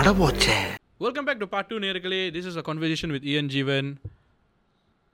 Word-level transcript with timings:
அடபோச்சே 0.00 0.58
Welcome 1.04 1.26
back 1.28 1.38
to 1.42 1.46
part 1.54 1.66
2 1.72 1.78
நேர்களே 1.84 2.20
This 2.36 2.46
is 2.50 2.54
a 2.60 2.64
conversation 2.68 3.08
with 3.14 3.24
Ian 3.30 3.46
Jeevan. 3.54 3.86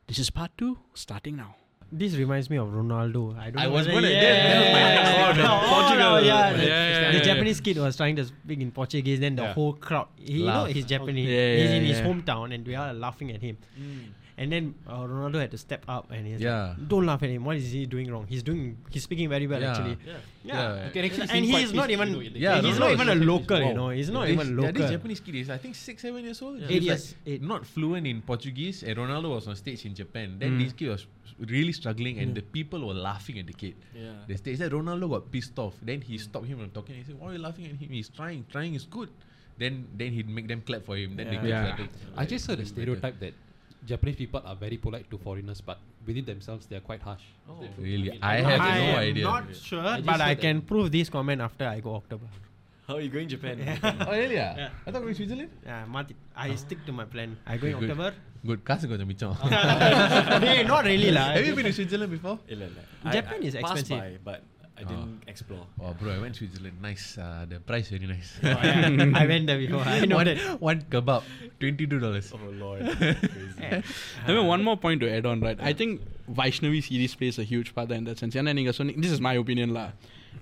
This 0.09 0.19
is 0.25 0.29
part 0.39 0.53
2 0.63 0.69
starting 1.03 1.35
now. 1.43 1.51
This 2.01 2.13
reminds 2.21 2.47
me 2.53 2.57
of 2.63 2.69
Ronaldo. 2.81 3.23
I 3.45 3.49
don't 3.51 3.59
I 3.63 3.65
know 3.67 3.73
was 3.77 3.87
whether- 3.89 3.95
gonna- 3.97 4.13
yeah, 4.27 4.37
that- 4.37 4.53
that 4.53 4.61
was 4.61 4.71
my 4.77 4.85
next 4.99 5.11
yeah, 5.17 5.25
one. 5.31 5.41
yeah. 5.43 5.73
Portugal. 5.73 6.13
Oh, 6.13 6.21
yeah, 6.31 6.45
the, 6.59 6.63
Yeah, 6.69 6.85
yeah, 6.93 7.11
the 7.17 7.21
yeah. 7.21 7.27
Japanese 7.31 7.61
kid 7.67 7.77
was 7.85 7.97
trying 8.01 8.17
to 8.21 8.25
speak 8.31 8.61
in 8.67 8.71
Portuguese, 8.79 9.19
then 9.25 9.35
the 9.41 9.47
Yeah. 9.49 9.57
whole 9.59 9.75
crowd, 9.87 10.09
he, 10.29 10.37
you 10.39 10.47
know, 10.47 10.55
Laugh. 10.61 10.71
he's 10.77 10.87
Japanese, 10.95 11.29
Yeah, 11.35 11.51
he's 11.61 11.71
yeah, 11.73 11.79
in 11.81 11.85
his 11.93 11.99
yeah. 12.01 12.07
hometown, 12.09 12.47
and 12.57 12.71
we 12.73 12.77
are 12.85 12.89
laughing 13.07 13.31
at 13.37 13.43
him. 13.49 13.57
And 14.40 14.52
then 14.52 14.76
uh, 14.86 15.00
Ronaldo 15.00 15.40
had 15.42 15.50
to 15.50 15.58
step 15.58 15.84
up, 15.90 16.12
and 16.12 16.28
he's 16.28 16.40
Yeah. 16.40 16.76
like, 16.78 16.88
"Don't 16.88 17.08
laugh 17.08 17.24
at 17.24 17.30
him. 17.32 17.44
What 17.44 17.56
is 17.58 17.72
he 17.72 17.88
doing 17.88 18.12
wrong? 18.12 18.28
He's 18.30 18.44
doing, 18.44 18.78
he's 18.92 19.02
speaking 19.02 19.30
very 19.30 19.48
well 19.48 19.60
Yeah. 19.60 19.72
actually. 19.72 19.98
Yeah. 20.06 20.14
Yeah, 20.44 20.54
Yeah. 20.54 20.86
You 20.86 20.92
can 20.92 21.06
actually 21.06 21.22
and 21.22 21.32
see 21.32 21.46
he 21.48 21.52
quite 21.54 21.64
is 21.66 21.74
not 21.74 21.88
physically, 21.88 21.94
even, 21.94 22.08
you 22.10 22.14
know, 22.14 22.22
in 22.28 22.34
the 22.34 22.40
Yeah, 22.40 22.62
he's 22.62 22.76
Ronaldo 22.76 22.80
not 22.80 22.92
even 22.92 23.02
a 23.02 23.06
Japanese. 23.16 23.28
local, 23.28 23.60
you 23.70 23.74
know. 23.74 23.90
He's 23.90 24.10
not 24.12 24.26
This- 24.28 24.34
even 24.38 24.48
Yeah, 24.48 24.62
local. 24.62 24.74
this 24.82 24.92
Japanese 24.92 25.20
kid 25.22 25.36
is 25.42 25.50
I 25.50 25.58
think 25.58 25.74
six, 25.76 26.02
seven 26.04 26.24
years 26.24 26.42
old. 26.44 26.62
Eight 26.62 26.70
He's 26.70 26.84
years, 26.86 27.16
like 27.26 27.34
eight. 27.34 27.42
Not 27.42 27.66
fluent 27.66 28.06
in 28.06 28.22
Portuguese, 28.22 28.84
and 28.84 28.96
Ronaldo 28.96 29.30
was 29.38 29.48
on 29.48 29.56
stage 29.56 29.86
in 29.90 29.96
Japan. 29.96 30.38
Then 30.38 30.60
this 30.60 30.72
kid 30.74 30.90
was 30.90 31.08
really 31.40 31.74
struggling, 31.74 32.20
and 32.20 32.36
the 32.36 32.44
people 32.44 32.86
were 32.88 32.94
laughing 33.10 33.40
at 33.40 33.48
the 33.48 33.54
kid. 33.54 33.74
Yeah. 33.96 34.14
The 34.28 34.38
stage 34.38 34.60
said 34.60 34.72
Ronaldo 34.72 35.10
got 35.10 35.32
pissed 35.32 35.58
off. 35.58 35.74
Then 35.82 36.02
he 36.02 36.20
stopped 36.20 36.46
him 36.46 36.60
from 36.60 36.70
talking. 36.70 36.94
He 36.94 37.04
said, 37.10 37.20
"Why 37.20 37.30
are 37.32 37.34
you 37.34 37.40
laughing 37.40 37.66
at 37.66 37.72
him? 37.82 37.90
He's 37.90 38.10
trying. 38.10 38.46
Trying 38.52 38.76
is 38.76 38.86
good." 38.86 39.10
Then 39.58 39.88
then 39.98 40.12
he'd 40.14 40.30
make 40.30 40.48
them 40.48 40.62
clap 40.62 40.86
for 40.86 40.96
him. 40.96 41.16
Then 41.18 41.26
they 41.34 41.50
Yeah. 41.50 41.76
keep 41.76 41.90
Yeah. 41.90 42.22
I 42.22 42.26
just 42.30 42.46
heard 42.46 42.60
a 42.60 42.66
stereotype 42.68 43.20
that 43.22 43.34
Japanese 43.91 44.17
people 44.17 44.41
are 44.45 44.55
very 44.57 44.77
polite 44.77 45.07
to 45.11 45.19
foreigners, 45.19 45.61
but 45.61 45.79
within 46.07 46.25
themselves 46.25 46.67
they 46.67 46.77
are 46.77 46.87
quite 46.91 47.03
harsh. 47.03 47.25
Oh. 47.51 47.55
Really, 47.79 48.11
I 48.23 48.35
I 48.35 48.37
mean, 48.37 48.45
have 48.51 48.61
I 48.61 48.79
no 48.79 48.85
am 48.93 48.99
idea. 49.11 49.25
not 49.25 49.45
sure, 49.57 49.81
I 49.81 49.97
just 49.97 50.07
but 50.07 50.21
I 50.21 50.29
heard 50.31 50.41
can 50.41 50.57
that. 50.61 50.67
prove 50.67 50.93
this 50.97 51.09
comment 51.17 51.41
after 51.41 51.67
I 51.67 51.81
go 51.81 51.95
October. 51.97 52.29
How 52.87 52.95
are 52.99 53.01
you 53.01 53.11
going 53.17 53.29
Japan? 53.33 53.57
oh 53.83 54.13
really? 54.13 54.37
Yeah. 54.37 54.69
I 54.87 54.91
thought 54.91 55.03
we 55.03 55.09
were 55.09 55.15
Switzerland. 55.15 55.51
Yeah, 55.65 55.85
Marty, 55.97 56.15
I 56.37 56.55
stick 56.55 56.81
to 56.87 56.93
my 57.01 57.07
plan. 57.07 57.37
I 57.47 57.57
go 57.57 57.67
in 57.73 57.79
Good. 57.83 57.91
October. 57.91 58.11
Good. 58.51 58.61
Kasu 58.71 58.87
கொஞ்சம் 58.93 59.11
மிச்சம். 59.11 59.35
hey, 60.47 60.57
not 60.73 60.85
really 60.93 61.11
lah. 61.19 61.27
Have 61.37 61.47
you 61.49 61.55
been 61.59 61.69
to 61.71 61.75
Switzerland 61.81 62.13
before? 62.17 62.37
இல்ல, 62.55 62.63
இல்ல. 62.71 62.81
Japan 63.17 63.41
I, 63.43 63.49
is 63.51 63.55
I 63.61 63.63
passed 63.67 63.83
expensive. 63.85 64.01
by, 64.01 64.31
but 64.31 64.41
I 64.81 64.85
didn't 64.85 65.23
explore. 65.31 65.65
Oh 65.81 65.91
bro, 65.99 66.09
I 66.13 66.19
went 66.23 66.35
Switzerland. 66.39 66.79
Nice. 66.87 67.05
Uh, 67.17 67.47
the 67.51 67.59
price 67.69 67.89
very 67.95 68.07
nice. 68.13 68.31
Oh, 68.43 68.49
yeah. 68.49 69.21
I 69.21 69.27
went 69.31 69.47
there 69.47 69.59
before. 69.59 69.81
I 69.81 70.07
know 70.11 70.17
one, 70.21 70.27
that. 70.27 70.61
one 70.69 70.81
kebab, 70.95 71.23
twenty 71.61 71.87
two 71.87 72.01
dollars. 72.05 72.33
Oh 72.39 72.49
lord. 72.63 72.81
Yeah. 72.81 73.83
I 74.27 74.33
mean, 74.33 74.47
one 74.55 74.65
more 74.69 74.77
point 74.77 75.01
to 75.03 75.11
add 75.17 75.27
on, 75.33 75.41
right? 75.41 75.61
I 75.71 75.73
think 75.73 76.01
Vaishnavi 76.41 76.83
series 76.89 77.15
plays 77.21 77.39
a 77.39 77.47
huge 77.53 77.71
part 77.77 77.93
in 77.99 78.05
that 78.11 78.19
sense. 78.23 78.37
ஏன்னா 78.43 78.55
நீங்கள் 78.61 78.77
சொன்னீங்க 78.79 79.03
this 79.07 79.15
is 79.19 79.23
my 79.29 79.35
opinion 79.43 79.71
lah. 79.79 79.87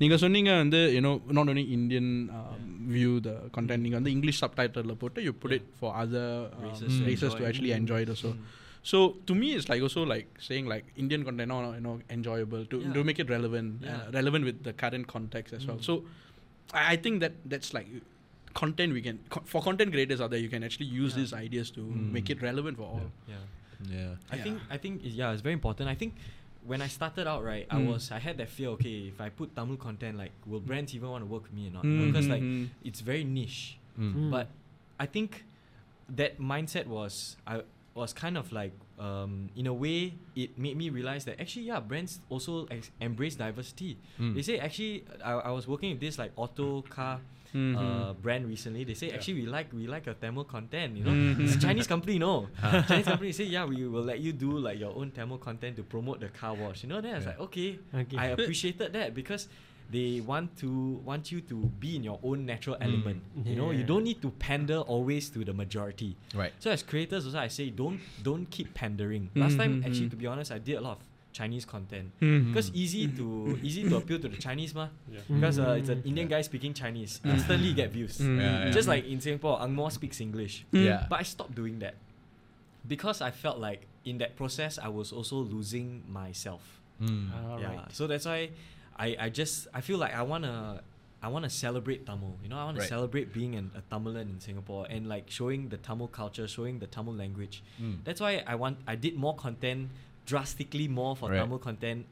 நீங்கள் 0.00 0.20
சொன்னீங்க 0.24 0.50
வந்து 0.62 0.80
you 0.96 1.02
know 1.06 1.14
not 1.38 1.46
only 1.52 1.66
Indian 1.78 2.06
um, 2.38 2.64
view 2.94 3.12
the 3.28 3.36
content 3.58 3.82
நீங்கள் 3.86 4.00
வந்து 4.00 4.14
English 4.16 4.40
subtitle 4.44 4.94
போட்டு 5.02 5.20
you 5.26 5.34
put 5.44 5.52
it 5.58 5.66
for 5.80 5.90
other 6.04 6.26
um, 6.46 6.64
Races 6.68 6.94
to 7.00 7.04
races 7.10 7.34
to 7.40 7.74
enjoy. 7.80 8.02
actually 8.85 9.05
enjoy 9.05 9.13
it 9.13 9.23
also. 9.23 9.23
So 9.23 9.25
to 9.27 9.35
me, 9.35 9.53
it's 9.55 9.69
like 9.69 9.81
also 9.81 10.03
like 10.03 10.27
saying 10.39 10.65
like 10.67 10.85
Indian 10.97 11.23
content, 11.23 11.49
no, 11.49 11.61
no, 11.61 11.73
you 11.73 11.81
know, 11.81 11.99
enjoyable 12.09 12.65
to 12.65 12.79
Yeah. 12.79 12.93
to 12.93 13.03
make 13.03 13.19
it 13.19 13.29
relevant, 13.29 13.83
uh, 13.85 14.11
relevant 14.11 14.45
with 14.45 14.63
the 14.63 14.73
current 14.73 15.07
context 15.07 15.53
as 15.53 15.65
well. 15.65 15.79
So 15.81 16.03
I, 16.73 16.93
I 16.93 16.97
think 16.97 17.19
that 17.21 17.33
that's 17.45 17.73
like 17.73 17.87
content 18.53 18.93
we 18.93 19.01
can 19.01 19.19
co- 19.29 19.43
for 19.45 19.61
content 19.61 19.91
creators 19.91 20.21
out 20.21 20.29
there, 20.31 20.39
you 20.39 20.49
can 20.49 20.63
actually 20.63 20.85
use 20.87 21.13
Yeah. 21.13 21.21
these 21.21 21.33
ideas 21.33 21.71
to 21.71 21.81
make 21.81 22.29
it 22.29 22.41
relevant 22.41 22.77
for 22.77 22.83
all. 22.83 23.11
Yeah. 23.27 23.35
Yeah. 23.91 24.15
I 24.31 24.37
think 24.37 24.59
I 24.69 24.77
think 24.77 25.01
yeah, 25.03 25.31
it's 25.33 25.41
very 25.41 25.53
important. 25.53 25.89
I 25.89 25.95
think 25.95 26.13
when 26.65 26.81
I 26.81 26.87
started 26.87 27.27
out, 27.27 27.43
right, 27.43 27.67
I 27.69 27.75
Mm. 27.75 27.87
was 27.87 28.11
I 28.11 28.19
had 28.19 28.37
that 28.37 28.49
fear. 28.49 28.69
Okay, 28.69 29.07
if 29.09 29.21
I 29.21 29.29
put 29.29 29.55
Tamil 29.55 29.77
content, 29.77 30.17
like, 30.17 30.31
will 30.47 30.61
brands 30.61 30.95
even 30.95 31.09
want 31.09 31.23
to 31.23 31.27
work 31.27 31.43
with 31.43 31.53
me 31.53 31.67
or 31.67 31.71
not? 31.71 31.83
Mm, 31.83 32.07
Because 32.07 32.27
like 32.27 32.41
mm, 32.41 32.69
it's 32.83 33.01
very 33.01 33.23
niche. 33.23 33.77
Mm. 33.99 34.13
Mm. 34.15 34.31
But 34.31 34.47
I 34.99 35.05
think 35.05 35.45
that 36.09 36.39
mindset 36.39 36.87
was 36.87 37.37
I 37.45 37.61
was 37.95 38.11
kind 38.13 38.37
of 38.37 38.51
like 38.51 38.73
um, 38.99 39.49
in 39.55 39.67
a 39.67 39.73
way 39.73 40.13
it 40.35 40.57
made 40.59 40.75
me 40.77 40.89
realize 40.89 41.23
that 41.25 41.39
actually 41.39 41.63
yeah 41.63 41.79
brands 41.79 42.19
also 42.29 42.67
ex- 42.69 42.91
embrace 42.99 43.35
diversity. 43.35 43.97
Mm. 44.19 44.35
They 44.35 44.41
say 44.41 44.59
actually 44.59 45.05
I, 45.23 45.31
I 45.33 45.51
was 45.51 45.67
working 45.67 45.91
with 45.91 46.01
this 46.01 46.19
like 46.19 46.31
auto 46.35 46.81
car 46.83 47.19
Mhm. 47.55 47.77
uh, 47.79 48.11
brand 48.19 48.45
recently. 48.47 48.83
They 48.83 48.95
say 48.95 49.11
actually 49.11 49.35
we 49.35 49.45
like 49.45 49.71
we 49.71 49.87
like 49.87 50.05
your 50.07 50.15
Tamil 50.15 50.43
content. 50.43 50.97
You 50.97 51.05
know, 51.05 51.11
Mhm. 51.11 51.39
it's 51.39 51.55
a 51.55 51.59
Chinese 51.59 51.87
company. 51.87 52.19
No, 52.19 52.49
Chinese 52.87 53.05
company 53.05 53.31
say 53.31 53.45
yeah 53.45 53.63
we 53.63 53.87
will 53.87 54.03
let 54.03 54.19
you 54.19 54.33
do 54.33 54.59
like 54.59 54.77
your 54.77 54.91
own 54.93 55.11
Tamil 55.11 55.37
content 55.37 55.77
to 55.77 55.83
promote 55.83 56.19
the 56.19 56.27
car 56.27 56.53
wash. 56.53 56.83
You 56.83 56.89
know, 56.89 56.99
then 56.99 57.13
I 57.13 57.15
was 57.15 57.23
Yeah. 57.23 57.29
like 57.31 57.39
okay, 57.47 57.79
Okay. 57.95 58.17
I 58.17 58.25
appreciated 58.35 58.91
that 58.91 59.13
because 59.15 59.47
they 59.91 60.19
want 60.21 60.57
to 60.57 60.99
want 61.05 61.31
you 61.31 61.41
to 61.41 61.55
be 61.79 61.95
in 61.95 62.03
your 62.03 62.19
own 62.23 62.45
natural 62.45 62.75
element. 62.81 63.21
You 63.45 63.55
know, 63.55 63.71
you 63.71 63.83
don't 63.83 64.03
need 64.03 64.21
to 64.21 64.31
pander 64.31 64.79
always 64.79 65.29
to 65.29 65.43
the 65.45 65.53
majority. 65.53 66.15
Right. 66.33 66.53
So 66.59 66.71
as 66.71 66.81
creators, 66.83 67.25
also 67.25 67.37
I 67.39 67.47
say 67.49 67.69
don't 67.69 67.99
don't 68.23 68.49
keep 68.49 68.73
pandering. 68.73 69.29
Last 69.35 69.57
time, 69.57 69.81
Mhm, 69.81 69.85
actually, 69.85 70.09
to 70.09 70.15
be 70.15 70.25
honest, 70.27 70.51
I 70.51 70.57
did 70.59 70.75
a 70.77 70.81
lot 70.81 70.97
of 70.97 71.03
Chinese 71.33 71.65
content 71.65 72.11
Mhm. 72.21 72.47
because 72.47 72.71
easy 72.73 73.07
to 73.09 73.59
easy 73.61 73.83
to 73.87 73.97
appeal 73.97 74.17
to 74.19 74.27
the 74.29 74.37
Chinese, 74.37 74.73
ma. 74.73 74.87
Yeah. 75.11 75.19
Because 75.27 75.59
uh, 75.59 75.75
it's 75.77 75.89
an 75.89 76.01
Mm. 76.01 76.07
Indian 76.07 76.27
guy 76.29 76.41
speaking 76.41 76.73
Chinese, 76.73 77.19
instantly 77.23 77.73
get 77.73 77.91
views. 77.91 78.17
Mm. 78.19 78.39
Yeah, 78.39 78.65
yeah. 78.65 78.71
Just 78.71 78.87
like 78.87 79.05
in 79.05 79.19
Singapore, 79.21 79.59
Angmo 79.59 79.91
speaks 79.91 80.19
English. 80.21 80.65
Yeah. 80.71 81.05
But 81.09 81.19
I 81.19 81.23
stopped 81.23 81.53
doing 81.53 81.79
that 81.79 81.95
because 82.87 83.21
I 83.21 83.31
felt 83.31 83.59
like 83.59 83.85
in 84.05 84.17
that 84.19 84.35
process 84.35 84.77
I 84.79 84.87
was 84.87 85.11
also 85.11 85.37
losing 85.37 86.03
myself. 86.07 86.79
Mm. 87.01 87.27
yeah. 87.29 87.49
Alright. 87.51 87.91
So 87.91 88.07
that's 88.07 88.25
why 88.25 88.49
I, 88.97 89.15
I 89.19 89.29
just 89.29 89.67
I 89.73 89.81
feel 89.81 89.97
like 89.97 90.13
I 90.15 90.21
wanna 90.21 90.81
I 91.21 91.27
wanna 91.27 91.49
celebrate 91.49 92.05
Tamil. 92.05 92.35
You 92.43 92.49
know, 92.49 92.57
I 92.57 92.65
wanna 92.65 92.79
Right. 92.79 92.89
celebrate 92.89 93.33
being 93.33 93.55
an, 93.55 93.71
a 93.75 93.81
Tamilan 93.93 94.21
in 94.33 94.39
Singapore 94.39 94.85
and 94.89 95.07
like 95.09 95.29
showing 95.29 95.69
the 95.69 95.77
Tamil 95.77 96.07
culture, 96.07 96.47
showing 96.47 96.79
the 96.79 96.87
Tamil 96.87 97.13
language. 97.15 97.63
Mm. 97.81 98.03
That's 98.03 98.21
why 98.21 98.43
I 98.47 98.55
want 98.55 98.77
I 98.87 98.95
did 98.95 99.15
more 99.15 99.35
content, 99.35 99.89
drastically 100.25 100.87
more 100.87 101.15
for 101.15 101.29
Right. 101.29 101.39
Tamil 101.39 101.59
content 101.59 102.05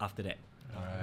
after 0.00 0.22
that. 0.22 0.38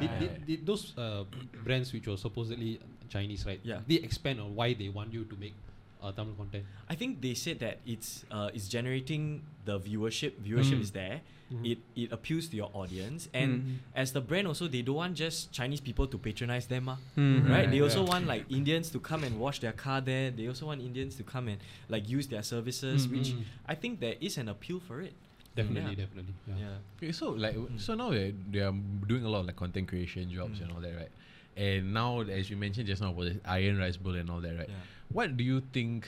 Did, 0.01 0.11
did, 0.19 0.45
did 0.47 0.65
those 0.65 0.91
uh, 0.97 1.23
brands 1.63 1.93
which 1.93 2.05
were 2.07 2.17
supposedly 2.17 2.77
Chinese, 3.07 3.45
right? 3.45 3.59
Yeah. 3.63 3.79
They 3.87 3.95
expand 3.95 4.41
on 4.41 4.53
why 4.53 4.73
they 4.73 4.89
want 4.89 5.13
you 5.13 5.23
to 5.23 5.35
make 5.37 5.53
uh, 6.01 6.11
Tamil 6.11 6.33
content. 6.35 6.65
I 6.89 6.95
think 6.95 7.21
they 7.21 7.33
said 7.33 7.59
that 7.59 7.77
it's 7.85 8.25
uh, 8.31 8.49
it's 8.53 8.67
generating 8.67 9.41
the 9.65 9.79
viewership. 9.79 10.33
Viewership 10.41 10.79
Mm. 10.79 10.81
is 10.81 10.91
there. 10.91 11.21
Mhm. 11.51 11.65
It 11.67 11.77
it 11.95 12.09
appeals 12.15 12.47
to 12.49 12.55
your 12.57 12.71
audience, 12.73 13.27
and 13.35 13.61
Mhm. 13.61 13.75
as 13.93 14.13
the 14.15 14.21
brand 14.23 14.47
also, 14.47 14.67
they 14.71 14.81
don't 14.81 14.95
want 14.95 15.13
just 15.19 15.51
Chinese 15.51 15.81
people 15.83 16.07
to 16.07 16.17
patronize 16.17 16.65
them, 16.67 16.87
ah. 16.89 16.97
Mhm. 17.19 17.49
right? 17.49 17.67
They 17.69 17.77
Yeah. 17.83 17.91
also 17.91 18.01
want 18.07 18.25
like 18.25 18.47
Indians 18.49 18.89
to 18.95 18.99
come 18.99 19.23
and 19.27 19.35
wash 19.37 19.59
their 19.59 19.73
car 19.75 19.99
there. 20.01 20.31
They 20.31 20.47
also 20.47 20.65
want 20.71 20.79
Indians 20.81 21.15
to 21.19 21.23
come 21.23 21.51
and 21.51 21.59
like 21.91 22.07
use 22.07 22.27
their 22.31 22.41
services, 22.43 23.05
Mm, 23.05 23.11
which 23.11 23.29
mm. 23.35 23.43
I 23.67 23.75
think 23.75 23.99
there 23.99 24.15
is 24.19 24.37
an 24.39 24.47
appeal 24.47 24.79
for 24.79 25.01
it. 25.03 25.13
Definitely, 25.53 25.99
Yeah. 25.99 26.07
definitely. 26.07 26.33
Yeah. 26.47 26.55
Yeah. 26.63 26.77
Okay, 26.97 27.11
so 27.11 27.35
like 27.35 27.55
so 27.75 27.93
now 27.99 28.09
they 28.15 28.31
they 28.49 28.63
are 28.63 28.71
doing 29.05 29.27
a 29.27 29.29
lot 29.29 29.43
of 29.43 29.51
like 29.51 29.59
content 29.59 29.91
creation 29.91 30.31
jobs 30.31 30.57
Mm. 30.59 30.63
and 30.63 30.71
all 30.71 30.79
that, 30.81 30.95
right? 30.95 31.11
And 31.57 31.93
now, 31.93 32.21
as 32.21 32.49
you 32.49 32.57
mentioned 32.57 32.87
just 32.87 33.01
now, 33.01 33.09
about 33.11 33.25
the 33.25 33.39
Iron 33.45 33.77
Rice 33.77 33.97
Bowl 33.97 34.15
and 34.15 34.29
all 34.29 34.39
that, 34.41 34.55
right? 34.57 34.69
Yeah. 34.69 34.75
What 35.11 35.37
do 35.37 35.43
you 35.43 35.61
think? 35.73 36.07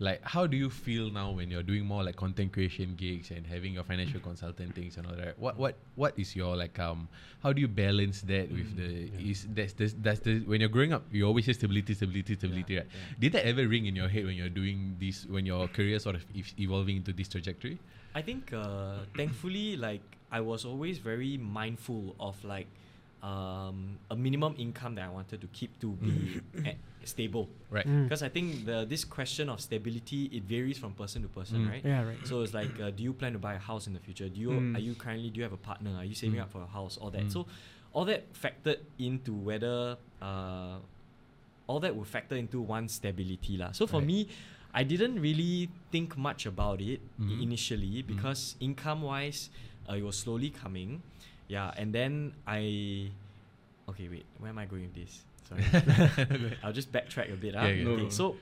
Like, 0.00 0.20
how 0.24 0.48
do 0.48 0.56
you 0.56 0.68
feel 0.68 1.10
now 1.12 1.30
when 1.30 1.48
you're 1.48 1.62
doing 1.62 1.84
more 1.84 2.02
like 2.02 2.16
content 2.16 2.52
creation 2.52 2.94
gigs 2.96 3.30
and 3.30 3.46
having 3.46 3.72
your 3.72 3.84
financial 3.84 4.18
consultant 4.28 4.74
things 4.74 4.96
and 4.96 5.06
all 5.06 5.14
that? 5.14 5.38
What 5.38 5.56
what 5.56 5.76
what 5.94 6.18
is 6.18 6.34
your 6.34 6.56
like 6.56 6.76
um? 6.80 7.06
How 7.42 7.52
do 7.52 7.60
you 7.60 7.68
balance 7.68 8.22
that 8.22 8.50
with 8.50 8.74
Mm, 8.74 8.76
the 8.76 9.22
yeah. 9.22 9.30
is 9.30 9.46
that's 9.54 9.74
the 9.74 9.94
that's 10.02 10.18
the 10.20 10.40
when 10.40 10.58
you're 10.60 10.70
growing 10.70 10.92
up 10.92 11.04
you 11.12 11.24
always 11.24 11.44
say 11.46 11.52
stability 11.52 11.94
stability 11.94 12.34
stability 12.34 12.78
right? 12.78 12.86
yeah. 12.90 13.14
Did 13.20 13.32
that 13.34 13.46
ever 13.46 13.68
ring 13.68 13.86
in 13.86 13.94
your 13.94 14.08
head 14.08 14.24
when 14.24 14.34
you're 14.34 14.48
doing 14.50 14.96
this 14.98 15.24
when 15.26 15.46
your 15.46 15.68
career 15.68 16.00
sort 16.00 16.16
of 16.16 16.24
ev- 16.36 16.54
evolving 16.58 16.96
into 16.96 17.12
this 17.12 17.28
trajectory? 17.28 17.78
I 18.14 18.22
think 18.22 18.52
uh, 18.52 19.06
thankfully, 19.16 19.76
like 19.76 20.02
I 20.32 20.40
was 20.40 20.64
always 20.64 20.98
very 20.98 21.36
mindful 21.36 22.16
of 22.18 22.42
like 22.42 22.66
um, 23.22 23.98
a 24.10 24.16
minimum 24.16 24.54
income 24.58 24.94
that 24.96 25.04
I 25.06 25.08
wanted 25.10 25.40
to 25.40 25.46
keep 25.48 25.78
to 25.80 25.92
be 25.92 26.40
a- 26.66 26.76
stable. 27.04 27.48
Right. 27.70 27.86
Mm. 27.86 28.04
Because 28.04 28.22
I 28.22 28.28
think 28.28 28.64
the 28.66 28.84
this 28.84 29.04
question 29.04 29.48
of 29.48 29.60
stability 29.60 30.26
it 30.32 30.42
varies 30.42 30.78
from 30.78 30.92
person 30.94 31.22
to 31.22 31.28
person, 31.28 31.64
Mm. 31.66 31.70
right? 31.70 31.84
Yeah, 31.84 32.02
right. 32.02 32.18
So 32.26 32.42
it's 32.42 32.54
like, 32.54 32.74
uh, 32.80 32.90
do 32.90 33.02
you 33.02 33.12
plan 33.12 33.32
to 33.34 33.38
buy 33.38 33.54
a 33.54 33.62
house 33.62 33.86
in 33.86 33.92
the 33.94 34.00
future? 34.02 34.28
Do 34.28 34.38
you 34.40 34.50
Mm. 34.50 34.76
are 34.76 34.82
you 34.82 34.94
currently 34.94 35.30
do 35.30 35.38
you 35.38 35.44
have 35.46 35.52
a 35.54 35.64
partner? 35.70 35.94
Are 35.96 36.04
you 36.04 36.14
saving 36.14 36.38
Mm. 36.38 36.42
up 36.46 36.50
for 36.50 36.62
a 36.62 36.66
house? 36.70 36.98
All 36.98 37.10
that. 37.10 37.26
Mm. 37.26 37.32
So 37.32 37.46
all 37.94 38.04
that 38.06 38.32
factored 38.34 38.80
into 38.98 39.32
whether 39.34 39.96
uh, 40.22 40.78
all 41.66 41.78
that 41.80 41.94
will 41.94 42.04
factor 42.06 42.34
into 42.36 42.60
one's 42.60 42.92
stability 42.94 43.56
lah. 43.56 43.70
So 43.72 43.86
for 43.86 43.98
Right. 44.02 44.06
me, 44.26 44.28
I 44.74 44.82
didn't 44.82 45.20
really 45.20 45.68
think 45.92 46.16
much 46.16 46.46
about 46.46 46.80
it 46.80 47.00
i- 47.18 47.22
Mhm. 47.22 47.42
initially 47.42 48.02
because 48.02 48.56
income 48.58 49.02
wise, 49.02 49.50
uh, 49.88 49.94
it 49.94 50.02
was 50.02 50.16
slowly 50.18 50.48
coming 50.50 51.02
Yeah, 51.47 51.71
and 51.77 51.93
then 51.93 52.33
I. 52.45 53.09
Okay, 53.89 54.07
wait. 54.09 54.25
Where 54.39 54.49
am 54.49 54.57
I 54.57 54.65
going 54.65 54.83
with 54.83 54.95
this? 54.95 55.23
Sorry. 55.47 55.63
I'll 56.63 56.73
just 56.73 56.91
backtrack 56.91 57.31
a 57.31 57.37
bit. 57.37 57.55
ah. 57.55 57.63
Yeah, 57.63 57.71
yeah. 57.83 57.87
Okay, 57.87 58.03
No. 58.03 58.09
so 58.09 58.35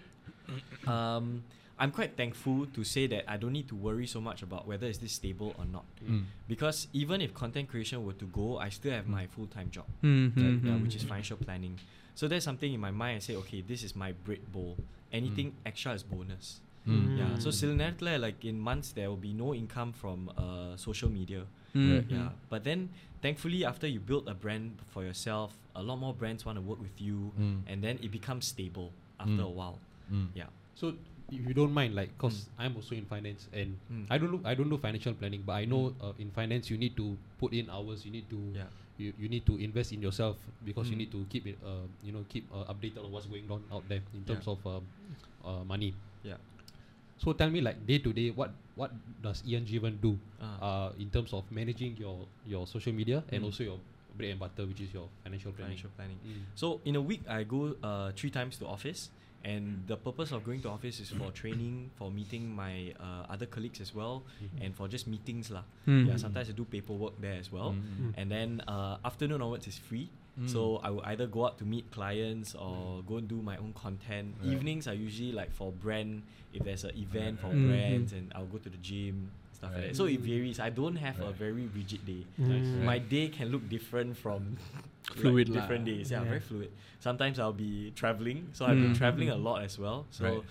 um, 0.88 1.44
I'm 1.78 1.92
quite 1.92 2.16
thankful 2.16 2.66
to 2.74 2.84
say 2.84 3.06
that 3.08 3.26
I 3.30 3.38
don't 3.38 3.52
need 3.52 3.68
to 3.68 3.76
worry 3.76 4.08
so 4.08 4.22
much 4.22 4.42
about 4.42 4.66
whether 4.68 4.88
is 4.88 4.98
this 5.00 5.12
stable 5.14 5.54
or 5.60 5.66
not. 5.66 5.86
Mm. 6.04 6.24
Because 6.48 6.88
even 6.94 7.22
if 7.22 7.34
content 7.34 7.68
creation 7.70 8.04
were 8.06 8.14
to 8.14 8.26
go, 8.26 8.58
I 8.58 8.70
still 8.70 8.92
have 8.94 9.08
my 9.08 9.28
full 9.28 9.48
time 9.48 9.70
job, 9.70 9.86
Mhm, 10.02 10.34
yeah, 10.66 10.72
mhm. 10.72 10.82
which 10.84 10.96
is 10.96 11.04
financial 11.04 11.38
planning. 11.38 11.78
So 12.16 12.28
there's 12.28 12.46
something 12.46 12.72
in 12.74 12.80
my 12.80 12.92
mind. 12.92 13.18
I 13.18 13.20
say, 13.20 13.36
okay, 13.36 13.62
this 13.62 13.84
is 13.84 13.96
my 13.96 14.14
bread 14.26 14.44
bowl. 14.52 14.78
Anything 15.12 15.54
extra 15.66 15.94
is 15.94 16.04
bonus. 16.04 16.62
Mm. 16.88 17.18
Yeah. 17.20 17.34
So 17.44 17.50
Mm. 17.50 17.56
சில 17.60 17.70
நேரத்துல:sila 17.84 18.16
nerathula, 18.16 18.24
like 18.26 18.40
in 18.52 18.58
months 18.70 18.90
there 18.98 19.08
will 19.12 19.24
be 19.30 19.34
no 19.44 19.50
income 19.62 19.92
from 20.02 20.20
uh, 20.44 20.74
social 20.88 21.10
media. 21.20 21.44
Mhm. 21.75 22.11
Yeah. 22.11 22.31
But 22.49 22.65
then 22.65 22.89
thankfully 23.23 23.65
after 23.65 23.87
you 23.87 24.01
build 24.01 24.29
a 24.29 24.35
brand 24.35 24.79
for 24.91 25.05
yourself, 25.05 25.55
a 25.75 25.83
lot 25.83 25.97
more 25.97 26.15
brands 26.15 26.45
want 26.45 26.57
to 26.57 26.63
work 26.63 26.81
with 26.81 27.01
you 27.01 27.33
Mm. 27.39 27.63
and 27.67 27.83
then 27.85 27.99
it 28.03 28.11
becomes 28.11 28.47
stable 28.47 28.93
after 29.19 29.43
Mm. 29.43 29.47
a 29.47 29.49
while. 29.51 29.79
Mm. 30.11 30.29
Yeah. 30.35 30.49
So 30.75 30.95
if 31.31 31.47
you 31.47 31.55
don't 31.55 31.73
mind, 31.73 31.95
like, 31.95 32.11
cause 32.19 32.49
I'm 32.59 32.75
also 32.75 32.95
in 32.97 33.05
finance 33.07 33.47
and 33.53 33.79
Mm. 33.93 34.07
I 34.11 34.19
don't 34.19 34.31
do 34.33 34.41
I 34.45 34.55
don't 34.55 34.69
do 34.69 34.79
financial 34.79 35.15
planning, 35.15 35.43
but 35.47 35.53
I 35.53 35.65
know 35.65 35.95
uh, 36.03 36.13
in 36.19 36.31
finance 36.33 36.71
you 36.71 36.79
need 36.79 36.97
to 36.97 37.17
put 37.39 37.53
in 37.53 37.71
hours. 37.71 38.05
You 38.05 38.11
need 38.11 38.27
to 38.31 38.39
Yeah. 38.55 38.67
you, 38.99 39.15
you 39.19 39.29
need 39.31 39.47
to 39.47 39.57
invest 39.57 39.93
in 39.93 40.03
yourself 40.03 40.37
because 40.65 40.91
you 40.91 40.97
Mm. 40.97 41.07
need 41.07 41.13
to 41.13 41.25
keep 41.31 41.47
it 41.47 41.57
uh, 41.65 41.87
you 42.03 42.11
know 42.13 42.25
keep 42.29 42.45
uh, 42.53 42.65
updated 42.73 43.05
on 43.05 43.13
what's 43.13 43.27
going 43.31 43.47
on 43.51 43.63
out 43.73 43.87
there 43.89 44.03
in 44.13 44.25
terms 44.27 44.45
Yeah. 44.47 44.53
of 44.53 44.67
um, 44.67 44.83
uh, 45.45 45.63
money. 45.65 45.95
Yeah. 46.25 46.37
So 47.21 47.33
tell 47.37 47.51
me, 47.53 47.61
like 47.61 47.85
day 47.87 47.99
to 48.01 48.13
day, 48.13 48.33
what 48.33 48.51
what 48.81 48.91
does 49.21 49.45
Ian 49.45 49.69
Jeevan 49.69 50.01
do 50.01 50.17
Ah. 50.41 50.57
uh, 50.65 50.89
in 50.97 51.13
terms 51.13 51.37
of 51.37 51.45
managing 51.53 51.97
your 52.01 52.25
your 52.49 52.65
social 52.67 52.97
media 52.97 53.21
and 53.29 53.45
Mm. 53.45 53.49
also 53.53 53.63
your 53.65 53.79
bread 54.17 54.33
and 54.33 54.41
butter, 54.41 54.65
which 54.65 54.81
is 54.81 54.89
your 54.97 55.05
financial 55.21 55.53
planning? 55.53 55.77
Financial 55.77 55.93
planning. 56.01 56.19
Mm. 56.25 56.43
So 56.57 56.81
in 56.89 56.97
a 56.97 57.03
week, 57.05 57.21
I 57.29 57.45
go 57.45 57.77
uh, 57.85 58.17
three 58.17 58.33
times 58.33 58.57
to 58.65 58.67
office, 58.67 59.13
and 59.45 59.85
the 59.85 60.01
purpose 60.01 60.33
of 60.33 60.49
going 60.49 60.65
to 60.65 60.73
office 60.73 60.97
is 61.01 61.13
for 61.13 61.29
training, 61.33 61.93
for 62.01 62.09
meeting 62.09 62.49
my 62.49 62.97
uh, 62.97 63.29
other 63.29 63.45
colleagues 63.45 63.85
as 63.85 63.93
well, 63.93 64.25
Mhm. 64.41 64.65
and 64.65 64.71
for 64.73 64.89
just 64.89 65.05
meetings 65.05 65.53
lah. 65.53 65.65
Mm. 65.85 66.09
Yeah, 66.09 66.17
sometimes 66.17 66.49
I 66.49 66.57
do 66.57 66.65
paperwork 66.65 67.21
there 67.21 67.37
as 67.37 67.53
well, 67.53 67.77
Mm. 67.77 68.17
and 68.17 68.27
then 68.33 68.49
uh, 68.65 68.97
afternoon 69.05 69.45
onwards 69.45 69.69
is 69.69 69.77
free. 69.77 70.09
Mm. 70.41 70.49
So 70.49 70.81
I 70.83 70.91
will 70.91 71.03
either 71.05 71.27
go 71.27 71.47
out 71.47 71.59
to 71.59 71.65
meet 71.65 71.91
clients 71.91 72.55
or 72.55 73.03
go 73.07 73.17
and 73.19 73.29
do 73.29 73.43
my 73.43 73.57
own 73.59 73.73
content. 73.75 74.35
Right. 74.43 74.53
Evenings 74.53 74.89
are 74.89 74.95
usually 74.95 75.33
like 75.33 75.53
for 75.53 75.71
brand. 75.73 76.23
If 76.53 76.65
there's 76.65 76.85
an 76.85 76.97
event 76.97 77.41
for 77.41 77.49
Mhm. 77.49 77.69
brands, 77.69 78.13
and 78.13 78.33
I'll 78.35 78.47
go 78.47 78.59
to 78.59 78.69
the 78.71 78.79
gym 78.79 79.31
stuff 79.53 79.73
like 79.75 79.83
that. 79.89 79.97
So 79.97 80.07
it 80.07 80.21
varies. 80.21 80.59
I 80.59 80.71
don't 80.71 80.97
have 80.97 81.21
a 81.21 81.31
very 81.33 81.67
rigid 81.77 82.05
day. 82.07 82.25
Nice. 82.39 82.67
Mm. 82.67 82.85
My 82.85 82.99
day 82.99 83.29
can 83.29 83.51
look 83.51 83.69
different 83.69 84.17
from 84.17 84.57
Fluid 85.15 85.49
like, 85.49 85.61
different 85.63 85.87
lah. 85.87 85.93
days. 85.95 86.11
Yeah, 86.11 86.23
Yeah. 86.23 86.29
very 86.29 86.41
fluid. 86.41 86.71
Sometimes 87.01 87.39
I'll 87.39 87.53
be 87.53 87.93
traveling, 87.95 88.49
so 88.53 88.65
I've 88.67 88.77
been 88.81 88.93
Mm. 88.95 88.99
traveling 88.99 89.29
a 89.31 89.37
lot 89.37 89.63
as 89.63 89.79
well. 89.79 90.07
So 90.11 90.25
Right 90.25 90.43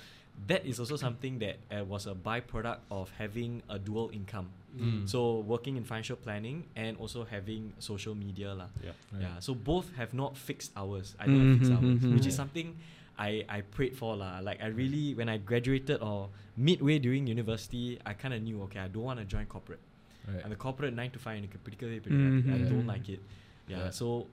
that 0.48 0.66
is 0.66 0.80
also 0.80 0.96
something 0.96 1.40
that 1.40 1.58
uh, 1.72 1.84
was 1.84 2.08
a 2.08 2.14
byproduct 2.14 2.80
of 2.92 3.12
having 3.18 3.62
a 3.70 3.78
dual 3.78 4.10
income. 4.14 4.50
Mm. 4.78 5.10
So 5.10 5.40
working 5.40 5.78
in 5.78 5.84
financial 5.84 6.16
planning 6.16 6.66
and 6.76 6.98
also 6.98 7.26
having 7.26 7.74
social 7.80 8.16
media 8.16 8.54
lah. 8.54 8.68
Yeah. 8.84 8.92
Right. 9.12 9.22
Yeah. 9.22 9.40
So 9.40 9.54
both 9.54 9.92
have 9.98 10.14
not 10.14 10.38
fixed 10.38 10.72
hours. 10.78 11.16
I 11.20 11.26
don't 11.26 11.36
mm-hmm, 11.36 11.50
have 11.50 11.60
fixed 11.60 11.72
hours, 11.72 11.98
mm-hmm. 11.98 12.14
which 12.14 12.26
is 12.28 12.36
something 12.36 12.78
I, 13.18 13.46
I 13.50 13.62
prayed 13.62 13.98
for 13.98 14.16
lah. 14.16 14.40
Like 14.40 14.62
I 14.62 14.68
really 14.68 15.14
when 15.16 15.28
I 15.28 15.38
graduated 15.38 16.02
or 16.02 16.30
midway 16.56 17.00
during 17.00 17.28
university, 17.28 18.00
I 18.06 18.14
kind 18.14 18.34
of 18.34 18.42
knew 18.42 18.62
okay 18.64 18.80
I 18.80 18.88
don't 18.88 19.04
want 19.04 19.20
to 19.20 19.26
join 19.26 19.46
corporate. 19.46 19.82
Right. 20.28 20.44
And 20.44 20.52
the 20.52 20.56
corporate 20.56 20.94
nine 20.94 21.12
to 21.12 21.20
five 21.20 21.38
in 21.38 21.46
a 21.46 21.48
particular 21.48 21.94
mm-hmm. 21.94 22.54
I, 22.54 22.58
don't 22.70 22.86
like 22.86 23.10
it. 23.10 23.20
Yeah, 23.68 23.78
yeah. 23.78 23.90
So 23.90 24.28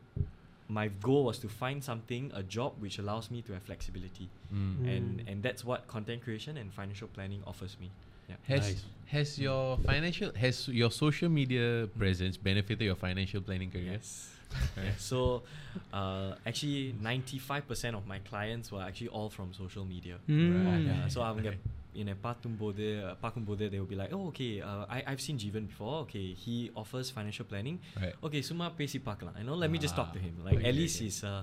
my 0.69 0.89
goal 0.89 1.25
was 1.25 1.39
to 1.39 1.49
find 1.49 1.83
something, 1.83 2.31
a 2.35 2.43
job 2.43 2.73
which 2.81 2.99
allows 2.99 3.31
me 3.31 3.43
to 3.43 3.53
have 3.53 3.63
flexibility. 3.63 4.29
Mm. 4.53 4.89
And 4.97 5.21
Mm. 5.21 5.29
and 5.33 5.43
that's 5.43 5.65
what 5.65 5.87
content 5.87 6.23
creation 6.23 6.57
and 6.57 6.73
financial 6.73 7.09
planning 7.09 7.43
offers 7.47 7.77
me. 7.81 7.91
Yeah. 8.29 8.37
Has 8.49 8.61
Nice. 8.67 8.85
has 9.07 9.39
your 9.39 9.79
financial 9.79 10.33
has 10.35 10.67
your 10.69 10.91
social 10.91 11.29
media 11.29 11.87
presence 11.99 12.37
benefited 12.37 12.83
your 12.85 12.97
financial 12.97 13.41
planning 13.41 13.71
career? 13.71 13.93
Yes. 13.99 14.33
Yeah, 14.77 14.95
so, 14.97 15.43
uh, 15.93 16.35
actually, 16.47 16.95
ninety-five 17.03 17.67
percent 17.67 17.97
of 17.97 18.07
my 18.07 18.19
clients 18.21 18.71
were 18.71 18.81
actually 18.83 19.09
all 19.09 19.29
from 19.29 19.53
social 19.53 19.85
media. 19.85 20.19
Mm. 20.29 20.87
Yeah, 20.87 21.09
so 21.09 21.21
அவங்க 21.96 22.02
Okay. 22.02 22.02
in 22.02 22.10
பார்க்கும்போது 22.26 22.86
பார்க்கும்போது 23.24 23.64
they 23.72 23.80
will 23.82 23.90
be 23.94 23.98
like 24.02 24.12
oh 24.18 24.26
okay 24.32 24.52
uh, 24.70 24.84
I 24.96 25.00
I've 25.10 25.22
seen 25.26 25.38
Jeevan 25.42 25.66
before 25.72 25.96
okay 26.06 26.26
he 26.44 26.56
offers 26.82 27.08
financial 27.18 27.46
planning 27.52 27.78
Right. 28.04 28.16
okay 28.28 28.42
சும்மா 28.50 28.68
பேசி 28.80 29.00
பார்க்கலாம் 29.08 29.36
you 29.40 29.46
know 29.50 29.58
let 29.64 29.70
me 29.74 29.80
just 29.86 29.96
talk 30.00 30.10
to 30.16 30.20
Ah, 30.22 30.26
him 30.28 30.36
like 30.48 30.58
okay, 30.60 30.70
at 30.70 30.76
least 30.82 30.96
okay. 30.98 31.06
he's 31.06 31.20
uh, 31.32 31.42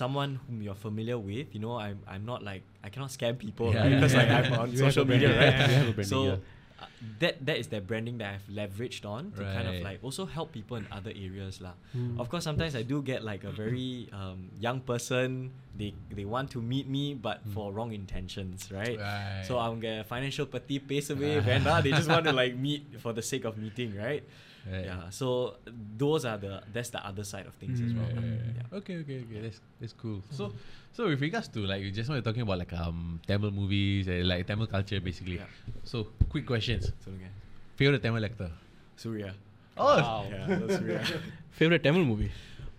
someone 0.00 0.32
whom 0.44 0.56
you're 0.66 0.80
familiar 0.88 1.18
with 1.30 1.48
you 1.56 1.62
know 1.64 1.74
I'm 1.86 1.98
I'm 2.14 2.24
not 2.32 2.40
like 2.50 2.64
I 2.86 2.90
cannot 2.94 3.12
scam 3.16 3.36
people 3.44 3.68
Yeah, 3.72 3.80
right 3.82 3.90
yeah, 3.92 4.00
because 4.00 4.14
like 4.20 4.30
yeah. 4.32 4.38
I'm 4.40 4.52
on 4.62 4.68
You 4.74 4.80
have 4.80 4.86
social 4.88 5.06
a 5.08 5.12
media 5.12 5.28
branding, 5.30 5.42
right 5.42 5.60
yeah. 5.60 5.70
You 5.74 5.78
have 5.82 5.90
a 5.92 5.96
branding, 5.98 6.12
so 6.14 6.20
yeah. 6.30 6.38
uh, 6.38 6.63
uh, 6.85 7.05
that 7.19 7.45
that 7.45 7.57
is 7.57 7.67
their 7.67 7.81
branding 7.81 8.17
that 8.21 8.37
I've 8.37 8.47
leveraged 8.47 9.05
on 9.05 9.31
to 9.33 9.41
right. 9.41 9.55
kind 9.55 9.67
of 9.67 9.75
like 9.81 9.99
also 10.05 10.25
help 10.25 10.53
people 10.53 10.77
in 10.77 10.85
other 10.91 11.11
areas 11.11 11.59
lah. 11.61 11.73
Mm. 11.97 12.19
Of 12.19 12.29
course, 12.29 12.43
sometimes 12.45 12.75
I 12.75 12.83
do 12.85 13.01
get 13.01 13.23
like 13.23 13.43
a 13.43 13.51
very 13.51 14.09
um, 14.13 14.49
young 14.59 14.81
person. 14.81 15.51
They 15.75 15.97
they 16.13 16.25
want 16.25 16.51
to 16.53 16.61
meet 16.61 16.87
me, 16.87 17.17
but 17.17 17.41
mm. 17.41 17.53
for 17.53 17.73
wrong 17.73 17.91
intentions, 17.91 18.71
right? 18.71 18.97
right. 18.99 19.43
So 19.43 19.57
I'm 19.57 19.81
a 19.83 20.03
financial 20.05 20.45
petty 20.45 20.79
pace 20.79 21.09
away, 21.09 21.41
They 21.81 21.91
just 21.91 22.09
want 22.09 22.25
to 22.29 22.33
like 22.33 22.55
meet 22.55 23.01
for 23.01 23.11
the 23.11 23.21
sake 23.21 23.43
of 23.43 23.57
meeting, 23.57 23.97
right? 23.97 24.23
Right. 24.65 24.85
Yeah. 24.85 25.09
So 25.09 25.57
those 25.97 26.25
are 26.25 26.37
the 26.37 26.63
that's 26.73 26.89
the 26.89 27.05
other 27.05 27.23
side 27.23 27.45
of 27.45 27.53
things 27.55 27.79
mm, 27.79 27.85
as 27.85 27.93
well. 27.93 28.09
Yeah. 28.09 28.77
Okay, 28.77 28.97
okay, 29.05 29.21
okay. 29.21 29.39
That's 29.41 29.59
that's 29.79 29.93
cool. 29.93 30.25
Mm. 30.25 30.33
So 30.33 30.43
mm-hmm. 30.47 30.57
so 30.93 31.07
with 31.07 31.21
regards 31.21 31.47
to 31.49 31.59
like 31.59 31.83
you 31.83 31.91
just 31.91 32.09
were 32.09 32.21
talking 32.21 32.41
about 32.41 32.57
like 32.57 32.73
um 32.73 33.19
Tamil 33.27 33.51
movies 33.51 34.07
and 34.07 34.27
like 34.27 34.47
Tamil 34.47 34.65
culture 34.65 34.99
basically. 34.99 35.37
Yeah. 35.37 35.45
So 35.83 36.07
quick 36.29 36.47
questions. 36.47 36.91
So 37.05 37.11
okay. 37.13 37.29
Favorite 37.75 38.01
Tamil 38.01 38.25
actor? 38.25 38.49
Surya. 38.97 39.33
Oh 39.77 39.85
wow. 39.85 40.25
yeah, 40.29 40.77
Surya. 40.77 41.05
Favorite 41.51 41.83
Tamil 41.83 42.03
movie? 42.03 42.31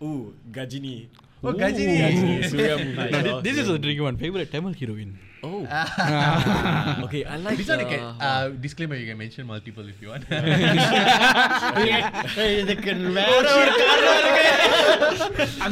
Ooh, 0.03 0.35
Ghajini. 0.51 1.07
Oh, 1.45 1.53
Ghajini. 1.53 1.99
Ghajini. 2.01 2.45
Surya 2.51 2.77
Mumbai. 2.79 3.11
No, 3.13 3.23
thi- 3.23 3.41
this 3.49 3.59
is 3.59 3.69
a 3.69 3.79
tricky 3.79 4.01
one. 4.01 4.17
Favorite 4.17 4.51
Tamil 4.51 4.73
heroine. 4.73 5.19
Oh. 5.45 5.63
okay, 7.07 7.25
I 7.25 7.37
like. 7.37 7.59
This 7.59 7.69
one 7.69 7.81
you 7.81 7.87
can, 7.87 8.01
uh, 8.01 8.49
disclaimer, 8.49 8.97
you 8.97 9.07
can 9.07 9.19
mention 9.19 9.47
multiple 9.47 9.87
if 9.89 10.01
you 10.03 10.09
want. 10.09 10.25
and 10.31 10.49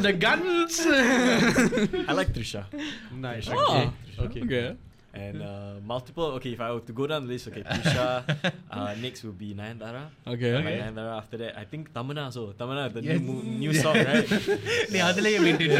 the 0.05 0.13
guns. 0.13 0.81
I 0.87 2.13
like 2.13 2.33
Trisha. 2.33 2.67
Nice. 3.13 3.49
Okay. 3.49 4.77
And 5.14 5.42
uh, 5.42 5.74
multiple. 5.84 6.26
Okay, 6.38 6.52
if 6.54 6.62
I 6.62 6.72
were 6.72 6.82
to 6.82 6.94
go 6.94 7.06
down 7.08 7.22
the 7.26 7.32
list, 7.34 7.48
okay, 7.50 7.64
Trisha. 7.64 8.08
uh, 8.70 8.94
next 9.06 9.24
will 9.26 9.32
be 9.34 9.56
Nayandara. 9.60 10.04
Okay. 10.34 10.52
I 10.54 10.62
like 10.62 10.76
Nayandara. 10.82 11.18
After 11.18 11.38
that, 11.42 11.58
I 11.58 11.66
think 11.72 11.92
Tamana 11.96 12.26
also. 12.26 12.54
Tamana, 12.60 12.84
the 12.94 13.02
Yes. 13.02 13.20
new 13.20 13.26
mo- 13.34 13.42
new 13.64 13.74
song, 13.84 13.98
right? 14.10 14.30
நீ 14.94 15.00
அதுலயே 15.10 15.40
maintain 15.46 15.72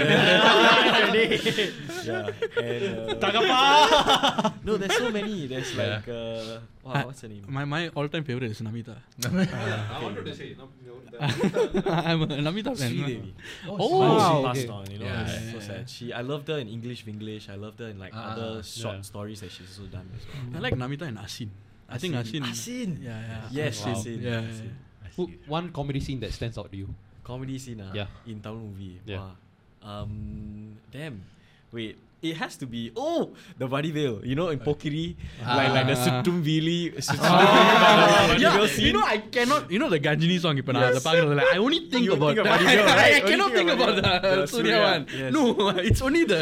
yeah. 2.10 2.30
And, 2.58 3.20
uh, 3.24 4.52
no, 4.64 4.78
there's 4.78 4.98
so 4.98 5.10
many. 5.12 5.48
There's 5.48 5.72
Yeah. 5.76 5.84
like 5.94 6.08
uh, 6.10 6.60
wow, 6.84 7.06
what's 7.08 7.22
her 7.22 7.28
name? 7.28 7.46
My 7.48 7.66
my 7.66 7.90
all 7.90 8.08
time 8.08 8.24
favorite 8.24 8.52
is 8.52 8.62
Namita. 8.62 8.96
I 9.26 10.00
wanted 10.04 10.26
to 10.26 10.36
say. 10.36 10.56
no, 10.60 10.66
no, 11.20 11.92
I'm 12.10 12.22
a 12.24 12.28
Namita 12.28 12.72
fan. 12.78 12.92
Sridevi. 12.92 13.32
Oh, 13.68 13.78
But 13.78 13.90
wow, 13.92 14.20
she 14.20 14.36
okay. 14.36 14.46
passed 14.48 14.70
on. 14.78 14.92
You 14.92 15.00
know, 15.00 15.06
Yeah, 15.06 15.24
it's 15.24 15.34
yeah, 15.34 15.52
so 15.52 15.58
yeah. 15.58 15.68
sad. 15.70 15.90
She, 15.90 16.14
I 16.14 16.22
loved 16.22 16.48
her 16.48 16.60
in 16.60 16.68
English, 16.70 17.06
English. 17.08 17.50
I 17.50 17.56
loved 17.56 17.80
her 17.80 17.90
in 17.94 18.00
like 18.00 18.14
Ah, 18.16 18.32
other 18.32 18.52
short 18.64 18.96
yeah. 18.96 19.02
stories 19.02 19.23
that 19.33 19.51
she's 19.51 19.69
also 19.79 19.89
done 19.89 20.09
as 20.15 20.23
well. 20.29 20.57
I 20.57 20.59
like 20.61 20.75
Namita 20.75 21.09
and 21.09 21.19
Asin. 21.19 21.49
I 21.89 21.99
think 21.99 22.15
Asin. 22.15 22.43
Asin. 22.45 22.91
Yeah, 23.03 23.21
yeah. 23.21 23.49
Yes, 23.51 23.85
Wow. 23.85 23.93
Asin. 23.95 24.19
Yeah, 24.21 24.41
Asin. 24.45 24.73
Who- 25.17 25.31
one 25.47 25.71
comedy 25.73 26.01
scene 26.01 26.21
that 26.21 26.33
stands 26.33 26.59
out 26.59 26.71
to 26.71 26.77
you. 26.77 26.89
Comedy 27.25 27.57
scene 27.59 27.81
ah, 27.81 27.93
Yeah. 27.95 28.07
in 28.27 28.41
Tamil 28.41 28.61
movie. 28.69 29.01
Yeah. 29.07 29.19
Wow. 29.25 29.37
Um, 29.85 30.77
damn. 30.93 31.23
Wait, 31.73 31.97
it 32.25 32.37
has 32.41 32.57
to 32.57 32.67
be. 32.67 32.91
Oh, 32.97 33.37
the 33.61 33.69
Vadivel. 33.69 34.25
You 34.25 34.35
know, 34.35 34.49
in 34.49 34.59
Pokiri, 34.59 35.17
like 35.45 35.71
like 35.77 35.87
the 35.93 35.97
Ah. 36.01 36.05
Suttum 36.09 36.41
Vili. 36.41 36.93
yeah, 38.41 38.65
you 38.81 38.93
know 38.97 39.05
I 39.05 39.19
cannot. 39.19 39.71
You 39.71 39.79
know 39.79 39.91
the 39.93 40.01
Ghajini 40.01 40.41
song. 40.41 40.57
I 40.57 41.55
I 41.55 41.59
only 41.59 41.89
think 41.93 42.05
You 42.09 42.15
about. 42.17 42.35
think 42.35 42.47
about 42.47 42.61
I, 42.65 42.65
Vadivel, 42.65 42.89
I. 42.89 43.15
I 43.15 43.21
cannot 43.21 43.53
think 43.53 43.69
think 43.69 43.71
about 43.81 43.99
about 43.99 44.23
the 44.23 44.41
the 44.41 44.47
Surya 44.49 44.79
one. 44.81 45.03
yes. 45.13 45.33
No, 45.33 45.69
it's 45.89 46.03
only 46.03 46.25
the. 46.25 46.41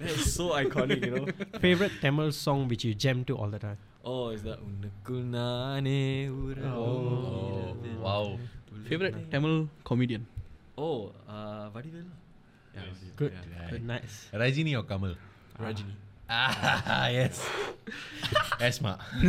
that 0.00 0.10
is 0.10 0.32
so 0.34 0.50
iconic, 0.56 1.04
you 1.04 1.12
know. 1.12 1.26
favorite 1.60 1.92
Tamil 2.00 2.32
song 2.32 2.68
which 2.68 2.84
you 2.84 2.94
jam 2.94 3.24
to 3.28 3.36
all 3.36 3.48
the 3.52 3.58
time. 3.58 3.76
Oh, 4.04 4.30
is 4.34 4.42
that 4.42 4.58
Unnakul 4.58 5.22
Nane 5.30 6.32
Oh, 6.74 7.76
wow. 8.02 8.38
Favorite 8.88 9.30
Tamil 9.30 9.68
comedian. 9.84 10.26
Oh, 10.76 11.12
uh, 11.28 11.70
Vadivel. 11.70 12.08
Yeah, 12.74 12.80
Nice. 12.88 13.12
Good. 13.16 13.32
Yeah. 13.32 13.70
Right. 13.70 13.82
Nice. 13.84 14.14
Rajini 14.32 14.72
or 14.78 14.82
Kamal? 14.84 15.14
Rajini. 15.60 15.94
Ah, 16.28 17.08
yes. 17.18 17.44
Asma. 18.60 18.96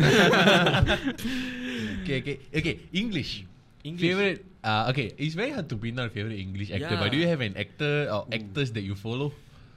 okay, 2.03 2.17
okay, 2.23 2.37
okay. 2.55 2.75
English. 2.93 3.43
English. 3.83 4.01
Favorite. 4.01 4.39
Uh, 4.63 4.87
okay, 4.95 5.11
it's 5.19 5.35
very 5.35 5.51
hard 5.51 5.67
to 5.67 5.75
pin 5.75 5.95
down 5.99 6.07
favorite 6.09 6.39
English 6.39 6.71
actor. 6.71 6.95
But 6.95 7.11
do 7.11 7.17
you 7.19 7.27
have 7.27 7.41
an 7.43 7.57
actor 7.59 8.07
or 8.07 8.23
Ooh. 8.23 8.31
actors 8.33 8.71
that 8.71 8.81
you 8.87 8.95
follow? 8.95 9.33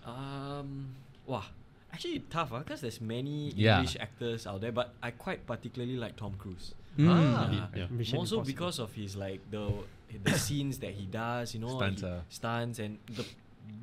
Um, 0.07 0.95
wow. 1.27 1.43
actually 1.93 2.21
tough 2.31 2.53
because 2.55 2.81
there's 2.85 3.01
many 3.01 3.51
Yeah. 3.57 3.81
English 3.83 3.97
actors 3.99 4.47
out 4.47 4.61
there, 4.61 4.71
but 4.71 4.95
I 5.03 5.11
quite 5.11 5.43
particularly 5.47 5.97
like 5.99 6.15
Tom 6.15 6.35
Cruise. 6.39 6.75
Mm. 6.99 7.09
Ah. 7.11 7.51
Yeah. 7.51 7.67
Yeah. 7.75 7.89
Also 8.15 8.39
Impossible. 8.39 8.45
because 8.47 8.79
of 8.79 8.95
his 8.95 9.17
like 9.17 9.41
the 9.51 9.73
the 10.23 10.39
scenes 10.39 10.79
that 10.79 10.93
he 10.95 11.07
does, 11.11 11.53
you 11.57 11.61
know, 11.61 11.75
Stunts, 11.77 12.03
he- 12.03 12.09
ah. 12.09 12.21
stunts 12.31 12.79
and 12.79 12.99
the 13.11 13.25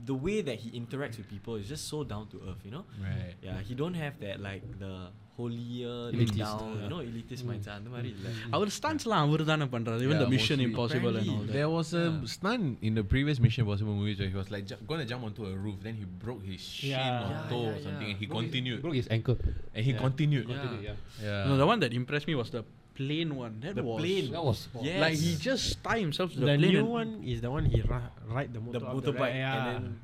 the 0.04 0.14
way 0.26 0.36
that 0.48 0.58
he 0.64 0.68
interacts 0.80 1.16
with 1.20 1.28
people 1.28 1.54
is 1.56 1.68
just 1.68 1.86
so 1.92 1.98
down 2.12 2.26
to 2.32 2.36
earth, 2.48 2.60
you 2.66 2.70
know. 2.70 2.84
Right. 3.06 3.34
Yeah, 3.46 3.58
he 3.68 3.74
don't 3.74 3.94
have 3.94 4.14
that 4.20 4.38
like 4.40 4.62
the 4.84 4.92
holier 5.38 5.96
look 6.06 6.14
Elitist, 6.14 6.38
down, 6.38 6.62
you 6.74 6.78
yeah. 6.82 6.88
know, 6.92 7.00
elitist 7.08 7.42
Mm. 7.44 7.48
mindset. 7.50 7.74
அந்த 7.78 7.90
மாதிரி 7.94 8.08
இல்ல. 8.14 8.28
அவர் 8.56 8.70
ஸ்டான்ஸ்லாம் 8.76 9.24
அவர் 9.26 9.42
தானே 9.50 9.66
பண்றாரு 9.74 10.00
even 10.06 10.16
Yeah, 10.16 10.22
the 10.24 10.30
mission 10.36 10.56
mostly. 10.56 10.66
impossible 10.68 11.10
and 11.10 11.18
all 11.18 11.26
Apparently, 11.26 11.46
that 11.50 11.58
There 11.58 11.70
was 11.76 11.90
a 12.02 12.06
Yeah. 12.06 12.24
stunt 12.34 12.64
in 12.88 12.94
the 12.98 13.04
previous 13.12 13.38
Mission 13.46 13.62
Impossible 13.64 13.96
movies 14.00 14.18
where 14.22 14.30
he 14.34 14.38
was 14.42 14.50
like 14.54 14.64
ju- 14.72 14.80
going 14.90 15.02
to 15.04 15.08
jump 15.12 15.24
onto 15.28 15.44
a 15.50 15.56
roof, 15.66 15.76
then 15.86 15.96
he 16.00 16.06
broke 16.24 16.42
his 16.52 16.64
shin 16.78 16.90
Yeah. 16.94 17.04
or 17.26 17.30
Yeah, 17.34 17.44
toe 17.52 17.62
yeah, 17.62 17.70
or 17.74 17.78
something, 17.86 18.08
yeah. 18.08 18.14
and 18.14 18.22
he 18.22 18.28
Broke 18.32 18.42
his- 18.42 18.48
continued. 18.48 18.80
Broke 18.86 18.98
his 19.02 19.10
ankle. 19.18 19.38
And 19.74 19.82
he 19.88 19.94
Yeah. 19.94 20.02
continued. 20.06 20.46
Yeah. 20.48 20.54
Continue, 20.54 20.82
yeah. 20.88 20.98
Yeah. 21.28 21.46
no 21.50 21.56
the 21.62 21.68
one 21.72 21.80
that 21.84 21.94
impressed 22.02 22.28
me 22.32 22.36
was 22.42 22.50
the 22.56 22.62
plane 22.95 23.35
one 23.35 23.59
that 23.61 23.75
The 23.75 23.83
was 23.83 24.01
plane. 24.01 24.31
That 24.31 24.43
was 24.43 24.67
Yes. 24.81 25.01
like 25.01 25.15
he 25.15 25.35
just 25.35 25.83
tie 25.83 25.99
himself 25.99 26.33
to 26.33 26.39
the, 26.39 26.45
The 26.45 26.57
plane 26.57 26.73
new 26.73 26.85
one 26.85 27.23
is 27.23 27.41
the 27.41 27.49
one 27.51 27.65
he 27.65 27.81
ri- 27.81 28.11
ride 28.27 28.53
the 28.53 28.59
motor 28.59 28.79
the 28.79 28.87
up 28.87 28.95
motorbike 28.95 29.33
yeah. 29.35 29.55
and 29.75 29.85
then 29.85 29.99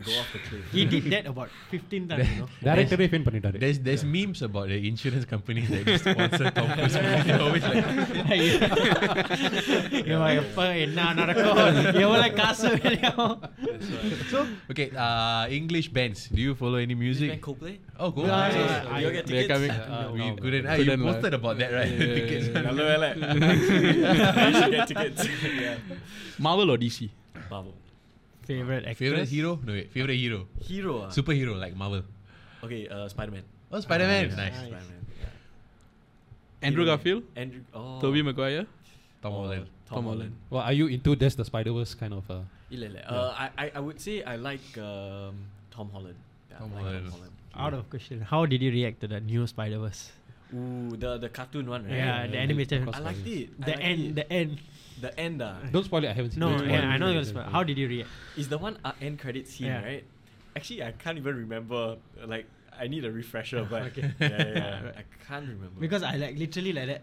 go 0.00 0.12
off 0.20 0.30
the 0.32 0.40
cliff. 0.46 0.64
he 0.76 0.82
did 0.84 1.04
that 1.12 1.26
about 1.30 1.50
15 1.70 2.08
times, 2.08 2.26
you 2.30 2.38
know. 2.40 2.48
director 2.66 2.96
fan 3.12 3.22
பண்ணிட்டாரு 3.26 3.58
There's 3.62 3.78
there's 3.86 4.02
memes 4.14 4.40
about 4.48 4.66
the 4.72 4.78
insurance 4.90 5.24
companies 5.32 5.68
that 5.74 5.86
sponsor 6.02 6.50
Tom 6.58 6.68
Cruise. 6.74 6.96
movies. 7.02 7.24
They're 7.28 7.44
always 7.46 7.64
like, 7.68 7.86
இவன் 10.10 10.34
எப்ப 10.42 10.66
என்ன 10.86 11.06
நடக்கும் 11.20 11.60
எவ்வளவு 12.04 12.28
காசு 12.40 12.70
வேணும் 12.84 13.34
so 14.32 14.38
okay. 14.72 14.86
Uh, 15.06 15.42
English 15.60 15.88
bands. 15.96 16.20
Do 16.36 16.40
you 16.46 16.54
follow 16.60 16.78
any 16.86 16.96
music? 17.04 17.28
Music 17.30 17.42
Coldplay? 17.48 17.74
Oh, 18.02 18.10
cool. 18.16 18.26
Yeah, 18.30 18.44
So, 18.56 18.60
yeah, 18.60 18.76
So, 18.84 18.92
I- 18.96 19.00
you 19.02 19.08
all 19.08 19.16
get 19.16 19.26
they're 19.32 19.42
tickets? 19.42 19.54
coming- 19.54 19.74
Uh, 19.96 20.04
we 20.16 20.22
no, 20.24 20.28
couldn't. 20.44 20.64
no. 20.66 20.72
ah, 20.72 20.76
you 20.80 20.84
Couldn't, 20.84 21.02
uh, 21.04 21.08
posted 21.10 21.34
about 21.40 21.56
that, 21.62 21.72
right? 21.78 21.92
Yeah, 22.02 22.14
Tickets. 22.18 22.46
yeah, 22.48 22.54
yeah. 22.56 22.66
நல்ல 22.68 22.82
வேலை. 22.90 23.10
you 24.46 24.54
should 24.60 24.74
get 24.76 24.86
tickets. 24.92 25.24
yeah. 25.66 25.78
Marvel 26.48 26.70
or 26.74 26.78
DC 26.84 27.00
Marvel. 27.54 27.74
Favorite 28.43 28.85
actor? 28.85 28.95
Favorite 28.95 29.29
hero? 29.29 29.59
No, 29.63 29.73
wait. 29.73 29.91
Favorite 29.91 30.17
hero? 30.17 30.47
Hero? 30.59 31.03
Ah? 31.03 31.09
Superhero, 31.09 31.59
like 31.59 31.75
Marvel. 31.75 32.03
Okay, 32.63 32.87
uh, 32.87 33.07
Spider 33.07 33.31
Man. 33.31 33.43
Oh, 33.71 33.79
Spider 33.79 34.07
Man. 34.07 34.29
Nice. 34.29 34.37
nice. 34.37 34.71
Yeah. 34.71 35.25
Andrew 36.61 36.83
Hero 36.83 36.95
Garfield? 36.95 37.23
Andrew. 37.35 37.61
Oh. 37.73 37.99
Tobey 38.01 38.21
Maguire? 38.21 38.65
Tom 39.21 39.33
oh, 39.33 39.37
Holland. 39.41 39.67
Tom, 39.85 39.95
Tom 39.95 40.05
Holland. 40.05 40.33
Well, 40.49 40.63
are 40.63 40.73
you 40.73 40.87
into 40.87 41.15
this 41.15 41.35
the 41.35 41.45
Spider 41.45 41.73
Verse 41.73 41.93
kind 41.93 42.13
of? 42.13 42.29
Uh, 42.29 42.41
yeah. 42.69 42.87
uh, 43.07 43.49
I, 43.57 43.71
I 43.75 43.79
would 43.79 43.99
say 44.01 44.23
I 44.23 44.35
like 44.35 44.77
um, 44.77 45.35
Tom 45.69 45.89
Holland. 45.91 46.15
Tom, 46.57 46.73
like 46.73 46.83
Holland. 46.83 47.05
Tom 47.05 47.11
Holland. 47.11 47.33
Out 47.55 47.73
of 47.73 47.89
question. 47.89 48.21
How 48.21 48.45
did 48.45 48.61
you 48.61 48.71
react 48.71 49.01
to 49.01 49.07
that 49.09 49.23
new 49.23 49.45
Spider 49.45 49.79
Verse? 49.79 50.11
Ooh, 50.53 50.95
the 50.97 51.17
the 51.17 51.29
cartoon 51.29 51.69
one, 51.69 51.85
right? 51.85 51.95
Yeah, 51.95 52.23
yeah 52.23 52.27
the 52.27 52.37
animated. 52.37 52.89
I 52.91 52.99
liked 52.99 53.27
it. 53.27 53.55
The 53.59 53.71
liked 53.71 53.83
end, 53.83 54.01
it. 54.01 54.15
the 54.15 54.33
end. 54.33 54.59
The 55.04 55.10
end. 55.20 55.42
ah. 55.42 55.54
don't 55.74 55.84
spoil 55.88 56.04
it 56.04 56.10
I 56.12 56.14
haven't 56.18 56.32
seen 56.34 56.40
no 56.40 56.48
it. 56.48 56.50
Don't 56.52 56.58
spoil 56.60 56.70
yeah 56.76 56.84
it. 56.84 56.92
I 56.94 56.96
know 57.00 57.06
you're 57.06 57.14
gonna 57.20 57.32
spoil. 57.32 57.48
how 57.56 57.62
did 57.70 57.76
you 57.82 57.88
react 57.94 58.10
Is 58.42 58.48
the 58.52 58.58
one 58.66 58.76
uh, 58.84 58.92
end 59.06 59.18
credit 59.24 59.46
scene, 59.48 59.66
Yeah. 59.72 59.82
right? 59.88 60.04
Actually, 60.58 60.82
I 60.84 60.92
can't 61.02 61.18
even 61.22 61.34
remember. 61.44 61.80
Like, 62.34 62.46
I 62.82 62.86
need 62.92 63.04
a 63.04 63.12
refresher, 63.18 63.62
but 63.72 63.82
Okay. 63.90 64.04
yeah, 64.20 64.28
yeah, 64.28 64.58
yeah. 64.60 65.00
I 65.00 65.04
can't 65.26 65.46
remember. 65.54 65.78
because 65.84 66.02
I 66.02 66.16
like 66.16 66.36
literally 66.44 66.72
like 66.78 66.88
that 66.92 67.02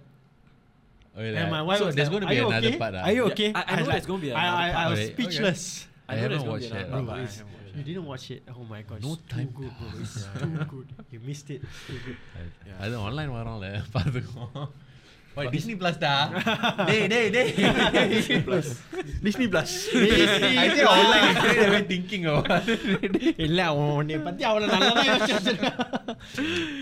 Oh, 1.16 1.22
yeah. 1.22 1.42
and 1.44 1.52
my 1.52 1.62
wife 1.62 1.78
so 1.80 1.86
was 1.88 1.96
there's 1.96 2.10
like, 2.10 2.22
going 2.22 2.22
to 2.24 2.28
"Are 2.28 2.36
be 2.36 2.42
you 2.42 2.48
another 2.50 2.68
okay? 2.74 2.78
part. 2.84 2.96
ah. 2.96 3.04
Are 3.08 3.14
you 3.18 3.26
Yeah, 3.28 3.32
okay?" 3.34 3.50
I- 3.54 3.64
I 3.68 3.76
know 3.76 3.82
was 3.82 3.88
there's 3.88 3.88
like- 3.88 4.08
gonna 4.12 4.22
be 4.28 4.32
I, 4.34 4.44
another 4.44 4.58
I, 4.64 4.70
I 4.70 4.74
part. 4.74 4.90
was 4.94 5.00
Okay. 5.00 5.14
speechless. 5.14 5.64
I, 6.10 6.14
I 6.14 6.16
know 6.16 6.22
haven't 6.22 6.32
there's 6.32 6.42
gonna 6.42 6.52
watched 6.56 6.70
be 6.70 6.74
that. 6.78 6.86
another 6.88 6.92
Bro, 6.94 7.06
part, 7.06 7.08
but 7.08 7.20
I 7.20 7.24
it's- 7.24 7.38
haven't 7.38 7.54
watched 7.54 7.76
You 7.76 7.82
it. 7.82 7.86
didn't 7.90 8.06
watch 8.14 8.26
it. 8.36 8.42
Oh 8.58 8.64
my 8.74 8.82
god. 8.90 9.00
No 9.06 9.14
it's 9.14 9.22
time. 9.34 9.48
Too 9.48 9.54
good, 9.60 9.74
bro. 9.80 10.02
It's 10.02 10.16
Yeah. 10.24 10.42
too 10.42 10.66
good. 10.74 10.88
You 11.14 11.20
missed 11.30 11.50
it. 11.56 11.62
It's 11.68 11.82
too 11.88 12.00
good. 12.08 12.18
Yeah. 12.68 12.80
அது 12.86 12.96
online 13.06 13.32
வரோம்ல 13.38 13.70
பார்த்துக்கோம் 13.96 14.52
Why 15.38 15.44
Disney 15.54 15.76
Plus 15.82 15.96
டா 16.04 16.12
டேய் 16.90 17.06
டேய் 17.12 17.30
டேய் 17.36 17.52
Disney 18.12 18.40
Plus 18.48 18.68
Disney 19.26 19.48
Plus 19.54 19.72
I 20.64 20.68
say 20.76 20.84
online 20.92 21.24
instead 21.32 21.74
of 21.80 21.86
thinking 21.92 22.24
about 22.32 22.68
இல்ல 23.48 23.60
அவன் 23.72 23.90
உன்னை 24.00 24.18
பத்தி 24.28 24.44
அவ்வளவு 24.50 24.72
நல்லதா 24.76 25.04
யோசிச்சு 25.10 25.36
வச்சிருக்கான். 25.38 25.80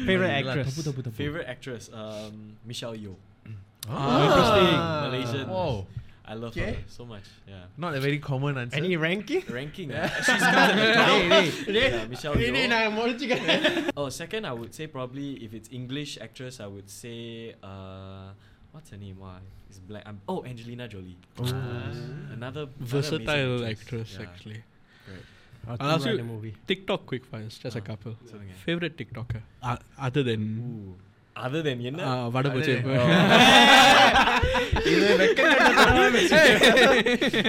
Favorite 0.09 0.33
actress. 0.39 0.67
தப்பு 0.69 0.83
தப்பு 0.87 1.01
தப்பு 1.05 1.17
Favorite 1.21 1.49
actress, 1.55 1.85
um, 2.01 2.35
Michelle 2.71 2.97
Yeoh. 3.03 3.17
Ah, 3.89 4.09
interesting. 4.25 4.73
Malaysian. 5.05 5.45
Wow 5.55 5.71
I 6.28 6.34
love 6.34 6.54
her 6.56 6.76
so 6.88 7.04
much. 7.04 7.22
Yeah. 7.46 7.64
Not 7.76 7.94
a 7.94 8.00
very 8.00 8.18
common 8.18 8.58
answer. 8.58 8.76
Any 8.76 8.96
ranking? 8.96 9.44
Ranking. 9.48 9.90
Yeah. 9.90 10.10
Ah. 10.10 10.16
She's 10.26 10.40
got 10.40 10.76
it. 10.76 11.68
yeah, 11.68 12.04
Michelle 12.06 12.34
Yeoh. 12.34 13.90
oh, 13.96 14.08
second, 14.08 14.44
I 14.44 14.52
would 14.52 14.74
say 14.74 14.88
probably 14.88 15.34
if 15.44 15.54
it's 15.54 15.68
English 15.70 16.18
actress, 16.20 16.58
I 16.58 16.66
would 16.66 16.90
say 16.90 17.54
uh, 17.62 18.30
what's 18.72 18.90
her 18.90 18.96
name? 18.96 19.20
Why 19.20 19.38
it's 19.68 19.78
black? 19.78 20.02
I'm, 20.04 20.16
um, 20.16 20.20
oh, 20.28 20.44
Angelina 20.44 20.88
Jolie. 20.88 21.16
Oh. 21.38 21.44
Uh, 21.44 22.32
another 22.32 22.66
versatile 22.80 23.62
another 23.62 23.66
actress, 23.66 24.16
yeah. 24.18 24.26
actually. 24.26 24.62
I'll, 25.68 25.90
ask 25.90 26.06
you. 26.06 26.52
TikTok 26.66 27.06
quick 27.06 27.24
fires, 27.24 27.58
just 27.58 27.76
uh, 27.76 27.80
a 27.80 27.82
ah. 27.82 27.86
couple. 27.86 28.16
Yeah. 28.32 28.38
Favorite 28.64 28.96
TikToker 28.96 29.42
uh, 29.62 29.76
other 29.98 30.22
than 30.22 30.40
Ooh. 30.58 30.94
அதுதான் 31.36 31.80
என்ன? 31.80 32.02
வடபூச்சி. 32.34 32.74
இது 34.90 35.06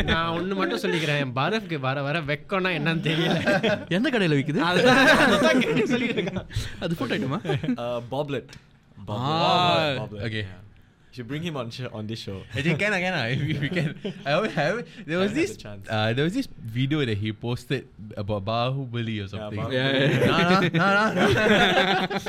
நான் 0.04 0.38
ஒண்ணு 0.38 0.56
மட்டும் 0.56 0.82
சொல்லிக்கிறேன். 0.82 1.32
பரஃப்க்கு 1.36 1.80
வர 1.80 2.02
வர 2.02 2.22
வெக்கம்னா 2.22 2.78
என்னன்னு 2.78 3.08
தெரியல. 3.08 3.40
எந்த 3.90 4.10
கடையில 4.10 4.40
விக்குது? 4.40 4.60
அது 6.80 6.96
போட்டோமா 7.00 7.40
பாப்லெட் 8.10 8.52
okay 10.28 10.46
should 11.18 11.28
bring 11.28 11.42
him 11.42 11.58
on 11.58 11.70
sh- 11.74 11.90
on 11.92 12.06
this 12.06 12.20
show. 12.20 12.44
Actually, 12.54 12.76
can 12.84 12.94
I, 12.94 13.02
can 13.02 13.14
I? 13.14 13.28
If 13.34 13.60
we 13.60 13.70
can. 13.70 13.98
I 14.26 14.32
always 14.38 14.54
have. 14.54 14.86
There 15.06 15.18
was 15.18 15.34
Haven't 15.34 15.42
this. 15.42 15.52
the 15.58 15.58
chance. 15.58 15.88
Uh, 15.90 16.14
there 16.14 16.24
was 16.24 16.34
this 16.34 16.48
video 16.62 17.04
that 17.04 17.18
he 17.18 17.34
posted 17.34 17.90
about 18.16 18.46
Bahubali 18.46 19.26
or 19.26 19.28
something. 19.28 19.58
Bahubali. 19.60 19.74
Yeah, 19.74 19.98
yeah, 19.98 20.30
no, 20.30 20.38
no, 20.38 21.10
no, 21.10 21.18
no, 21.18 21.34
no. 21.34 22.20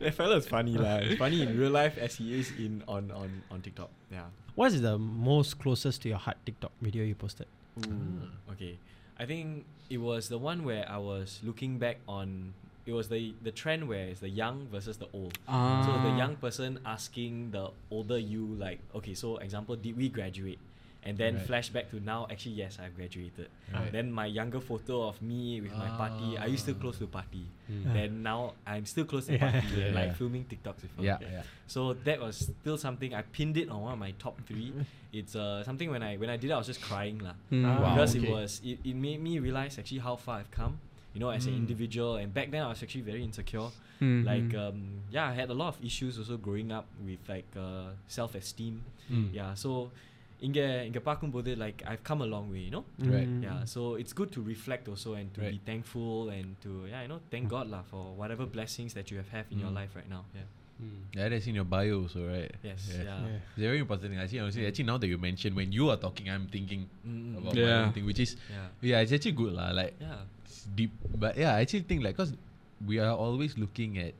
that 0.00 0.12
fella's 0.16 0.48
funny 0.48 0.76
lah. 0.80 1.04
Funny 1.20 1.44
in 1.44 1.52
real 1.60 1.70
life 1.70 2.00
as 2.00 2.16
he 2.16 2.32
is 2.40 2.48
in 2.56 2.82
on 2.88 3.12
on 3.12 3.44
on 3.52 3.60
TikTok. 3.60 3.92
Yeah. 4.10 4.32
What 4.56 4.72
is 4.72 4.80
the 4.80 4.96
most 4.96 5.60
closest 5.60 6.02
to 6.02 6.08
your 6.08 6.18
heart 6.18 6.40
TikTok 6.48 6.72
video 6.80 7.04
you 7.04 7.14
posted? 7.14 7.46
Ooh, 7.84 8.24
okay. 8.56 8.80
I 9.20 9.26
think 9.28 9.68
it 9.90 10.00
was 10.00 10.32
the 10.32 10.38
one 10.40 10.64
where 10.64 10.88
I 10.88 10.96
was 10.96 11.44
looking 11.44 11.76
back 11.78 12.00
on. 12.08 12.56
It 12.86 12.92
was 12.92 13.08
the 13.08 13.32
the 13.42 13.50
trend 13.50 13.88
where 13.88 14.06
it's 14.12 14.20
the 14.20 14.28
young 14.28 14.68
versus 14.70 14.96
the 14.98 15.08
old. 15.12 15.38
Ah. 15.48 15.82
So 15.86 15.92
the 16.04 16.12
Ah. 16.14 16.18
young 16.18 16.36
person 16.36 16.78
asking 16.84 17.50
the 17.52 17.70
older 17.90 18.18
you 18.18 18.44
like, 18.60 18.80
okay, 18.94 19.14
so 19.14 19.38
example, 19.38 19.76
did 19.76 19.96
we 19.96 20.08
graduate? 20.08 20.58
And 21.06 21.18
then 21.20 21.36
Right. 21.36 21.44
flashback 21.48 21.90
to 21.92 22.00
now, 22.00 22.24
actually 22.32 22.56
yes, 22.56 22.78
I've 22.80 22.96
graduated. 22.96 23.48
Right. 23.68 23.92
Then 23.92 24.08
my 24.10 24.24
younger 24.24 24.56
photo 24.60 25.04
of 25.08 25.20
me 25.20 25.60
with 25.60 25.72
my 25.76 25.88
party. 26.00 26.38
Are 26.40 26.48
you 26.48 26.56
still 26.56 26.76
close 26.80 26.96
to 26.96 27.06
party? 27.06 27.44
Mm. 27.68 27.92
Then 27.92 28.10
now 28.24 28.54
I'm 28.64 28.86
still 28.88 29.04
close 29.04 29.26
to 29.28 29.36
party, 29.36 29.60
Yeah, 29.76 29.92
like 29.92 30.08
yeah. 30.08 30.12
filming 30.16 30.44
TikToks 30.48 30.80
with 30.80 30.96
her. 30.96 31.04
Yeah, 31.04 31.18
yeah. 31.20 31.42
So 31.68 31.92
that 32.08 32.20
was 32.24 32.48
still 32.60 32.78
something 32.80 33.12
I 33.12 33.20
pinned 33.20 33.56
it 33.60 33.68
on 33.68 33.82
one 33.84 33.92
of 33.92 34.00
my 34.00 34.12
top 34.16 34.40
three. 34.48 34.72
It's 35.12 35.36
uh, 35.36 35.62
something 35.62 35.90
when 35.92 36.02
I 36.02 36.16
when 36.16 36.26
I 36.32 36.36
did 36.40 36.48
it, 36.50 36.54
I 36.54 36.58
was 36.58 36.66
just 36.72 36.80
crying 36.80 37.20
lah. 37.20 37.36
Mm. 37.52 37.62
Ah, 37.68 37.92
because 37.92 38.16
okay. 38.16 38.24
it 38.24 38.30
was 38.32 38.50
it, 38.64 38.80
it 38.82 38.96
made 38.96 39.20
me 39.20 39.38
realize 39.38 39.76
actually 39.78 40.00
how 40.00 40.16
far 40.16 40.40
I've 40.40 40.50
come 40.50 40.80
You 41.13 41.19
know, 41.21 41.31
as 41.37 41.45
an 41.49 41.53
Mm. 41.53 41.61
individual, 41.63 42.11
and 42.21 42.29
back 42.37 42.47
then 42.53 42.61
I 42.65 42.69
was 42.73 42.81
actually 42.85 43.05
very 43.11 43.23
insecure. 43.27 43.69
Mhm. 44.01 44.19
Like 44.31 44.51
um, 44.63 44.77
yeah, 45.15 45.25
I 45.31 45.33
had 45.39 45.49
a 45.49 45.57
lot 45.61 45.69
of 45.73 45.77
issues 45.89 46.13
also 46.21 46.37
growing 46.47 46.71
up 46.71 46.85
with 47.07 47.21
like 47.33 47.49
uh, 47.57 47.87
self 48.17 48.35
esteem. 48.41 48.75
Mm. 49.11 49.27
Yeah, 49.39 49.51
so 49.63 49.71
இங்க 50.47 50.59
இங்க 50.89 50.99
பார்க்கும்போது 51.07 51.51
like 51.63 51.79
I've 51.91 52.03
come 52.09 52.21
a 52.25 52.29
long 52.33 52.45
way, 52.53 52.61
you 52.67 52.73
know. 52.75 52.83
Right. 53.15 53.27
Mm. 53.31 53.41
Yeah, 53.47 53.57
so 53.73 53.81
it's 54.01 54.13
good 54.19 54.29
to 54.35 54.41
reflect 54.53 54.85
also 54.91 55.09
and 55.19 55.27
to 55.35 55.41
be 55.41 55.47
Right. 55.47 55.65
thankful 55.69 56.13
and 56.37 56.47
to 56.65 56.71
yeah, 56.91 57.01
you 57.05 57.09
know, 57.13 57.19
thank 57.33 57.45
God 57.55 57.67
lah 57.73 57.81
for 57.91 58.03
whatever 58.21 58.45
blessings 58.57 58.93
that 58.99 59.07
you 59.11 59.17
have 59.21 59.31
have 59.37 59.47
in 59.53 59.59
your 59.65 59.73
Mm. 59.73 59.79
life 59.81 59.93
right 59.99 60.09
now. 60.15 60.23
Yeah. 60.37 60.47
Mm. 60.85 60.99
Yeah, 61.17 61.27
that's 61.33 61.47
in 61.51 61.55
your 61.59 61.67
bio 61.75 61.95
also, 62.03 62.21
right? 62.33 62.53
Yes. 62.69 62.81
Yeah. 62.91 63.03
Yeah. 63.09 63.19
Yeah. 63.31 63.39
It's 63.51 63.63
a 63.65 63.69
very 63.69 63.79
important 63.85 64.07
thing. 64.11 64.21
Actually, 64.25 64.41
honestly, 64.45 64.65
actually, 64.69 64.89
now 64.93 64.97
that 65.03 65.09
you 65.13 65.19
mentioned, 65.29 65.55
when 65.61 65.71
you 65.79 65.87
are 65.93 65.99
talking, 66.07 66.27
I'm 66.35 66.47
thinking 66.57 66.83
Mm, 67.09 67.31
about 67.41 67.53
my 67.55 67.67
Yeah. 67.67 67.79
own 67.83 67.91
thing, 67.97 68.07
which 68.11 68.21
is 68.27 68.33
yeah. 68.57 68.67
yeah, 68.91 69.03
it's 69.05 69.15
actually 69.17 69.37
good 69.43 69.55
lah. 69.61 69.69
Like 69.81 69.95
Yeah. 70.09 70.21
it's 70.63 70.63
deep, 70.79 70.91
but 71.25 71.35
yeah, 71.43 71.53
I 71.55 71.61
actually 71.65 71.85
think 71.91 72.03
like 72.07 72.15
because 72.17 72.33
we 72.85 72.97
are 72.99 73.15
always 73.27 73.57
looking 73.65 73.97
at. 74.07 74.15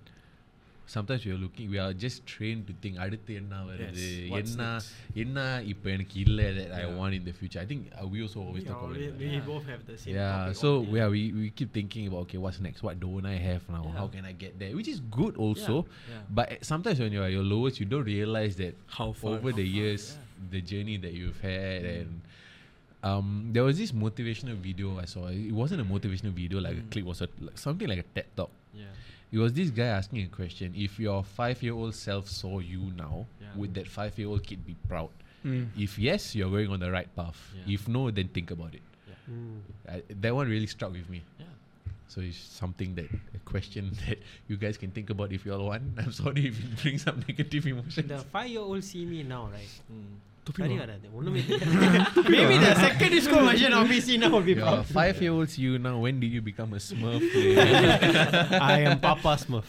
Sometimes 0.92 1.24
we 1.24 1.32
are 1.32 1.38
looking, 1.42 1.70
we 1.70 1.78
are 1.78 1.94
just 2.04 2.20
trained 2.30 2.62
to 2.68 2.74
think 2.84 2.96
அடுத்து 3.04 3.32
என்ன 3.40 3.58
வருது 3.66 4.06
Yes, 4.06 4.30
what's 4.32 4.54
என்ன 4.54 4.64
next? 4.70 4.88
என்ன 5.24 5.38
இப்போ 5.72 5.88
எனக்கு 5.96 6.16
இல்ல 6.24 6.40
that 6.60 6.72
I 6.78 6.86
Yeah. 6.86 6.96
want 7.00 7.14
in 7.18 7.24
the 7.28 7.34
future. 7.40 7.60
I 7.64 7.68
think 7.72 7.82
uh, 8.00 8.06
we 8.14 8.20
also 8.26 8.40
always 8.46 8.64
We, 8.64 8.70
talk 8.70 8.80
about 8.80 8.88
always, 8.96 9.10
it. 9.10 9.20
we 9.24 9.28
Yeah. 9.36 9.44
both 9.52 9.66
have 9.72 9.82
the 9.90 9.98
same 10.04 10.16
Yeah, 10.18 10.32
topic 10.38 10.58
so 10.64 10.70
all 10.72 10.82
day. 10.88 10.96
yeah, 11.00 11.08
we, 11.16 11.22
we 11.42 11.46
keep 11.60 11.70
thinking 11.80 12.06
about 12.10 12.22
okay, 12.26 12.40
what's 12.46 12.60
next? 12.68 12.82
What 12.88 12.96
don't 13.06 13.28
I 13.36 13.38
have 13.50 13.64
now? 13.78 13.84
Yeah. 13.90 13.98
How 14.00 14.08
can 14.16 14.26
I 14.32 14.36
get 14.46 14.56
there? 14.64 14.72
Which 14.80 14.90
is 14.96 15.02
good 15.20 15.36
also. 15.48 15.76
Yeah. 16.14 16.24
But 16.40 16.48
uh, 16.56 16.60
sometimes 16.72 16.98
when 17.04 17.14
you're 17.18 17.28
at 17.30 17.36
your 17.40 17.48
lowest, 17.54 17.78
you 17.84 17.88
don't 17.94 18.10
realize 18.16 18.56
that 18.64 18.74
how 18.98 19.10
far 19.22 19.36
over 19.38 19.52
the 19.62 19.68
far, 19.70 19.78
years, 19.80 20.04
yeah. 20.16 20.50
the 20.56 20.62
journey 20.74 20.98
that 21.06 21.14
you've 21.22 21.42
had, 21.52 21.82
and 21.98 22.12
um, 23.05 23.51
there 23.53 23.63
was 23.65 23.77
this 23.79 23.93
motivational 23.93 24.57
video 24.57 24.99
I 24.99 25.05
saw. 25.05 25.27
It 25.29 25.53
wasn't 25.53 25.81
a 25.83 25.85
motivational 25.85 26.33
video, 26.33 26.61
like 26.61 26.73
a 26.77 26.81
Mm. 26.81 26.91
clip, 26.91 27.05
was 27.05 27.21
a, 27.23 27.29
like 27.41 27.59
something 27.59 27.87
like 27.89 27.99
a 27.99 28.03
TED 28.15 28.27
talk. 28.37 28.51
Yeah. 28.73 28.85
It 29.31 29.39
was 29.39 29.53
this 29.53 29.71
guy 29.71 29.87
asking 29.87 30.23
a 30.25 30.29
question: 30.29 30.73
If 30.77 30.99
your 30.99 31.23
five-year-old 31.25 31.95
self 31.95 32.29
saw 32.29 32.59
you 32.61 32.91
now, 32.97 33.27
Yeah. 33.41 33.49
would 33.57 33.75
that 33.75 33.89
five-year-old 33.89 34.43
kid 34.47 34.65
be 34.67 34.75
proud? 34.89 35.11
Mm. 35.45 35.69
If 35.77 35.99
yes, 35.99 36.35
you're 36.35 36.51
going 36.51 36.71
on 36.71 36.81
the 36.81 36.91
right 36.91 37.11
path. 37.15 37.37
Yeah. 37.55 37.75
If 37.75 37.87
no, 37.89 38.11
then 38.11 38.29
think 38.29 38.51
about 38.51 38.75
it. 38.75 38.83
Mm. 39.31 39.61
I, 39.89 40.03
that 40.21 40.35
one 40.35 40.49
really 40.49 40.67
struck 40.67 40.93
with 40.93 41.09
me. 41.11 41.23
Yeah. 41.39 41.47
So 42.09 42.21
it's 42.21 42.39
something 42.39 42.95
that 42.95 43.09
a 43.35 43.39
question 43.45 43.91
that 44.07 44.19
you 44.49 44.57
guys 44.57 44.77
can 44.79 44.91
think 44.93 45.11
about 45.11 45.33
if 45.33 45.45
you 45.45 45.53
all 45.53 45.67
want. 45.67 45.83
I'm 45.99 46.13
sorry 46.13 46.47
if 46.47 46.59
it 46.63 46.77
brings 46.83 47.07
up 47.07 47.17
negative 47.29 47.67
emotions. 47.67 48.09
The 48.09 48.19
five-year-old 48.19 48.85
see 48.85 49.05
me 49.05 49.23
now, 49.25 49.49
right? 49.53 49.69
Mm. 50.50 50.56
சரி 50.60 50.76
வராது 50.82 51.08
ஒண்ணுமே 51.18 51.42
தெரியாது. 51.50 52.30
Maybe 52.36 52.56
the 52.64 52.70
secondary 52.84 53.20
school 53.26 53.44
version 53.48 53.72
of 53.80 53.84
me 53.92 53.98
see 54.06 54.16
now 54.22 54.30
will 54.36 54.46
be 54.48 54.56
Your 54.60 54.64
proud. 54.70 54.88
five-year-olds, 54.98 55.54
you 55.64 55.72
now. 55.84 55.92
When 56.06 56.16
did 56.24 56.32
you 56.38 56.42
become 56.48 56.72
a 56.78 56.82
Smurf 56.86 57.24
player? 57.34 57.66
I 58.70 58.80
am 58.88 58.96
Papa 59.06 59.34
Smurf. 59.44 59.68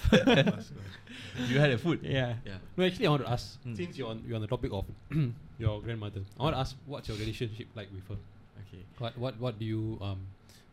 you 1.50 1.58
had 1.64 1.70
a 1.76 1.78
food. 1.84 1.98
yeah. 2.16 2.30
Yeah. 2.50 2.58
No, 2.76 2.84
actually, 2.88 3.08
I 3.08 3.12
want 3.14 3.24
to 3.26 3.30
ask. 3.36 3.46
Mm. 3.66 3.74
Since 3.80 3.92
you're 3.98 4.10
on, 4.12 4.18
you're 4.26 4.38
on 4.40 4.44
the 4.46 4.52
topic 4.54 4.72
of 4.78 4.86
your 5.64 5.74
grandmother, 5.86 6.22
I 6.38 6.42
want 6.46 6.56
to 6.56 6.62
ask 6.64 6.72
what's 6.94 7.08
your 7.12 7.18
relationship 7.24 7.68
like 7.80 7.90
with 7.96 8.06
her? 8.12 8.18
Okay. 8.64 8.82
What 9.04 9.12
what 9.24 9.36
what 9.46 9.54
do 9.60 9.66
you 9.74 9.82
um? 10.08 10.20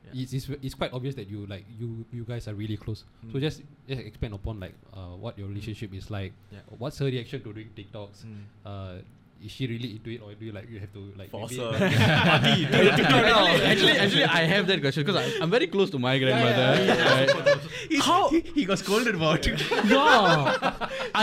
Yeah. 0.07 0.21
It's, 0.23 0.33
it's 0.39 0.47
it's 0.69 0.77
quite 0.83 0.93
obvious 0.99 1.15
that 1.19 1.27
you 1.35 1.41
like 1.53 1.65
you 1.81 1.89
you 2.19 2.23
guys 2.31 2.47
are 2.47 2.55
really 2.63 2.79
close. 2.85 3.03
So 3.31 3.35
Mm. 3.37 3.43
just 3.47 3.59
just 3.91 4.01
expand 4.11 4.33
upon 4.39 4.55
like 4.65 4.75
uh 4.95 5.13
what 5.25 5.35
your 5.41 5.49
relationship 5.53 5.91
is 6.01 6.07
like. 6.17 6.31
Yeah. 6.57 6.63
What's 6.85 6.99
her 7.03 7.09
reaction 7.17 7.41
to 7.47 7.51
doing 7.59 7.71
TikToks? 7.81 8.19
Mm. 8.31 8.41
Uh, 8.71 8.95
is 9.45 9.51
she 9.55 9.67
really 9.67 9.89
into 9.95 10.09
it, 10.13 10.21
or 10.25 10.29
do 10.33 10.45
you 10.45 10.51
like 10.51 10.67
you 10.75 10.79
have 10.83 10.91
to 10.93 11.01
like 11.19 11.29
Force 11.29 11.51
maybe- 11.51 11.63
her. 11.63 11.89
actually, 12.85 13.65
actually, 13.71 13.97
actually, 14.03 14.23
I 14.23 14.43
have 14.53 14.65
that 14.67 14.79
question 14.81 15.03
because 15.05 15.19
I'm 15.41 15.51
very 15.51 15.67
close 15.67 15.89
to 15.95 15.99
my 15.99 16.17
grandmother. 16.23 16.65
right? 17.11 17.31
How? 18.07 18.29
He 18.57 18.65
got 18.65 18.79
scolded 18.79 19.15
about 19.15 19.45
it. 19.51 19.61
No, 19.85 20.01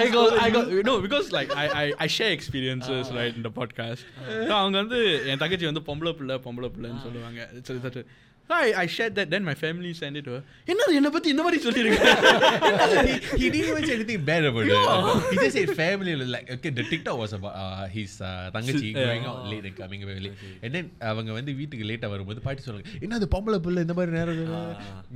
I 0.01 0.09
got, 0.17 0.39
I 0.41 0.51
got, 0.51 0.69
no, 0.91 1.01
because 1.01 1.33
like 1.33 1.51
I, 1.57 1.67
I, 1.83 1.93
I 2.05 2.07
share 2.07 2.31
experiences 2.39 3.11
right 3.13 3.35
in 3.35 3.43
the 3.43 3.55
podcast. 3.61 4.03
So 4.29 4.53
அவங்க 4.61 4.77
வந்து 4.83 5.01
என் 5.33 5.43
தங்கச்சி 5.45 5.67
வந்து 5.71 5.85
பொம்பளை 5.91 6.13
பிள்ளை 6.21 6.37
பொம்பளை 6.47 6.71
பிள்ளைன்னு 6.77 7.05
சொல்லுவாங்க 7.07 8.05
It's 8.49 8.53
a- 8.53 8.59
it's 8.59 8.71
a- 8.71 8.75
So 8.75 8.81
I, 8.81 8.83
I 8.83 8.87
shared 8.95 9.15
that 9.17 9.29
then 9.31 9.43
my 9.43 9.55
family 9.61 9.91
sent 9.99 10.17
it 10.19 10.25
to 10.27 10.33
her. 10.37 10.41
என்னது 10.73 10.97
என்னை 10.99 11.11
பத்தி 11.15 11.29
இந்த 11.35 11.43
மாதிரி 11.45 11.59
சொல்லிருக்க 11.67 12.01
he, 13.07 13.13
he 13.41 13.47
didn't 13.53 13.69
even 13.71 13.85
say 13.89 13.95
anything 13.95 14.21
bad 14.29 14.45
about 14.49 14.67
it. 14.67 14.75
He 15.31 15.37
just 15.43 15.57
said 15.59 15.71
family. 15.79 16.13
Like 16.35 16.49
okay, 16.57 16.71
the 16.79 16.85
TikTok 16.91 17.17
was 17.23 17.33
about 17.39 17.55
uh, 17.63 17.87
his 17.95 18.13
uh, 18.21 18.33
தங்கச்சி 18.57 18.89
Yeah. 18.91 18.99
going 19.07 19.25
out 19.31 19.41
late 19.53 19.65
and 19.71 19.77
coming 19.83 20.03
very 20.11 20.21
late. 20.27 20.37
And 20.65 20.71
then 20.77 20.87
அவங்க 21.11 21.33
வந்து 21.39 21.55
வீட்டுக்கு 21.61 21.89
லேட்டா 21.91 22.11
வரும்போது 22.15 22.43
பாட்டி 22.49 22.65
சொல்லுங்க 22.67 22.93
என்ன 23.07 23.19
அது 23.21 23.29
பொம்பளை 23.37 23.61
பிள்ளை 23.67 23.83
இந்த 23.87 23.97
மாதிரி 24.01 24.15
நேரம் 24.19 24.53
Ah. 24.59 24.67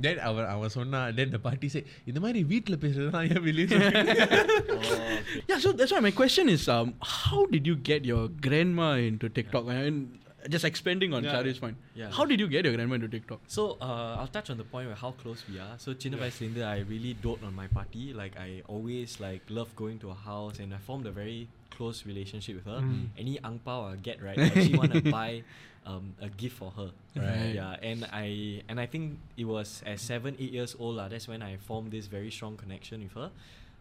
தென் 0.07 0.21
அவன் 0.29 0.49
அவன் 0.55 0.73
சொன்னா 0.77 1.01
தென் 1.19 1.33
the 1.35 1.41
பாட்டி 1.47 1.69
say 1.75 1.83
இந்த 2.11 2.19
மாதிரி 2.25 2.41
வீட்ல 2.53 2.77
பேசுறதுனா 2.85 3.21
ஏன் 3.35 3.45
வெளியே 3.49 3.67
Oh, 3.69 4.79
okay. 4.79 5.19
Yeah, 5.51 5.59
so 5.65 5.71
that's 5.81 5.93
why 5.95 6.01
my 6.09 6.15
question 6.21 6.47
is, 6.55 6.65
um, 6.77 6.89
how 7.19 7.45
did 7.53 7.65
you 7.71 7.75
get 7.91 8.01
your 8.13 8.23
grandma 8.47 8.89
into 9.09 9.29
TikTok? 9.37 9.67
I 9.75 9.83
mean, 9.85 9.99
Just 10.48 10.64
expanding 10.64 11.14
on 11.14 11.24
Yeah. 11.24 11.32
Chari's 11.32 11.58
point. 11.58 11.76
Yeah. 11.94 12.10
How 12.10 12.24
did 12.24 12.40
you 12.40 12.48
get 12.48 12.64
your 12.64 12.74
grandma 12.74 12.94
into 12.94 13.08
TikTok? 13.08 13.40
So 13.46 13.76
uh, 13.80 14.16
I'll 14.20 14.28
touch 14.28 14.50
on 14.50 14.56
the 14.58 14.64
point 14.64 14.88
where 14.88 14.96
how 14.96 15.12
close 15.12 15.44
we 15.48 15.58
are. 15.58 15.74
So 15.78 15.94
Chinna 15.94 16.18
yeah. 16.56 16.70
I 16.70 16.78
really 16.80 17.14
dote 17.14 17.42
on 17.42 17.54
my 17.54 17.66
party. 17.66 18.12
Like 18.12 18.36
I 18.36 18.62
always 18.68 19.20
like 19.20 19.42
love 19.48 19.74
going 19.76 19.98
to 20.00 20.08
her 20.08 20.14
house, 20.14 20.58
and 20.58 20.74
I 20.74 20.78
formed 20.78 21.06
a 21.06 21.10
very 21.10 21.48
close 21.70 22.06
relationship 22.06 22.56
with 22.56 22.66
her. 22.66 22.80
Mm. 22.80 23.08
Any 23.18 23.38
ang 23.42 23.58
pao 23.64 23.84
I 23.84 23.96
get 23.96 24.22
right, 24.22 24.38
I 24.38 24.46
actually 24.46 24.78
want 24.78 24.92
to 24.92 25.02
buy 25.20 25.42
um, 25.86 26.14
a 26.20 26.28
gift 26.28 26.56
for 26.56 26.70
her. 26.76 26.90
Right. 27.16 27.54
Yeah, 27.54 27.76
and 27.82 28.06
I 28.12 28.62
and 28.68 28.80
I 28.80 28.86
think 28.86 29.18
it 29.36 29.44
was 29.44 29.82
at 29.86 30.00
seven 30.00 30.36
eight 30.38 30.52
years 30.52 30.76
old. 30.78 30.96
lah. 30.96 31.08
that's 31.08 31.28
when 31.28 31.42
I 31.42 31.56
formed 31.56 31.90
this 31.90 32.06
very 32.06 32.30
strong 32.30 32.56
connection 32.56 33.02
with 33.02 33.12
her. 33.14 33.30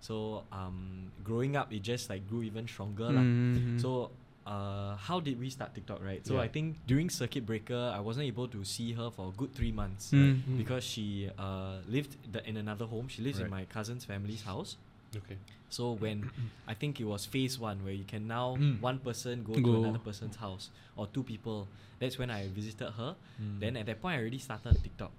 So 0.01 0.43
um, 0.51 1.11
growing 1.23 1.55
up, 1.55 1.71
it 1.71 1.81
just 1.81 2.09
like 2.09 2.27
grew 2.27 2.43
even 2.43 2.67
stronger. 2.67 3.07
lah. 3.11 3.23
Mhm. 3.23 3.79
So 3.79 4.11
uh, 4.45 4.95
how 4.97 5.19
did 5.19 5.39
we 5.39 5.49
start 5.49 5.73
TikTok, 5.73 6.03
right? 6.03 6.25
So 6.25 6.35
Yeah. 6.35 6.41
I 6.41 6.47
think 6.49 6.75
during 6.87 7.09
circuit 7.09 7.45
breaker, 7.45 7.91
I 7.95 7.99
wasn't 7.99 8.25
able 8.27 8.47
to 8.49 8.63
see 8.65 8.91
her 8.93 9.09
for 9.09 9.29
a 9.29 9.31
good 9.31 9.53
three 9.55 9.71
months 9.71 10.11
Mm. 10.11 10.41
Mm. 10.43 10.57
because 10.57 10.83
she 10.83 11.29
uh, 11.37 11.77
lived 11.87 12.17
the, 12.31 12.47
in 12.47 12.57
another 12.57 12.85
home. 12.85 13.07
She 13.07 13.21
lives 13.21 13.39
in 13.39 13.49
my 13.49 13.65
cousin's 13.65 14.03
family's 14.05 14.43
house. 14.43 14.77
Okay. 15.15 15.37
So 15.69 15.93
when 15.93 16.29
I 16.67 16.73
think 16.73 16.99
it 16.99 17.05
was 17.05 17.25
phase 17.25 17.57
one 17.59 17.83
where 17.83 17.93
you 17.93 18.03
can 18.05 18.27
now 18.27 18.55
Mm. 18.57 18.81
one 18.81 18.99
person 18.99 19.43
go, 19.43 19.53
Go. 19.53 19.61
to 19.61 19.83
another 19.83 19.99
person's 19.99 20.35
house 20.35 20.69
or 20.95 21.07
two 21.07 21.23
people. 21.23 21.67
That's 21.99 22.17
when 22.17 22.29
I 22.29 22.47
visited 22.49 22.89
her. 22.99 23.15
Mm. 23.41 23.59
Then 23.61 23.77
at 23.77 23.85
that 23.85 24.01
point 24.01 24.15
I 24.17 24.19
already 24.19 24.39
started 24.39 24.75
TikTok. 24.83 25.11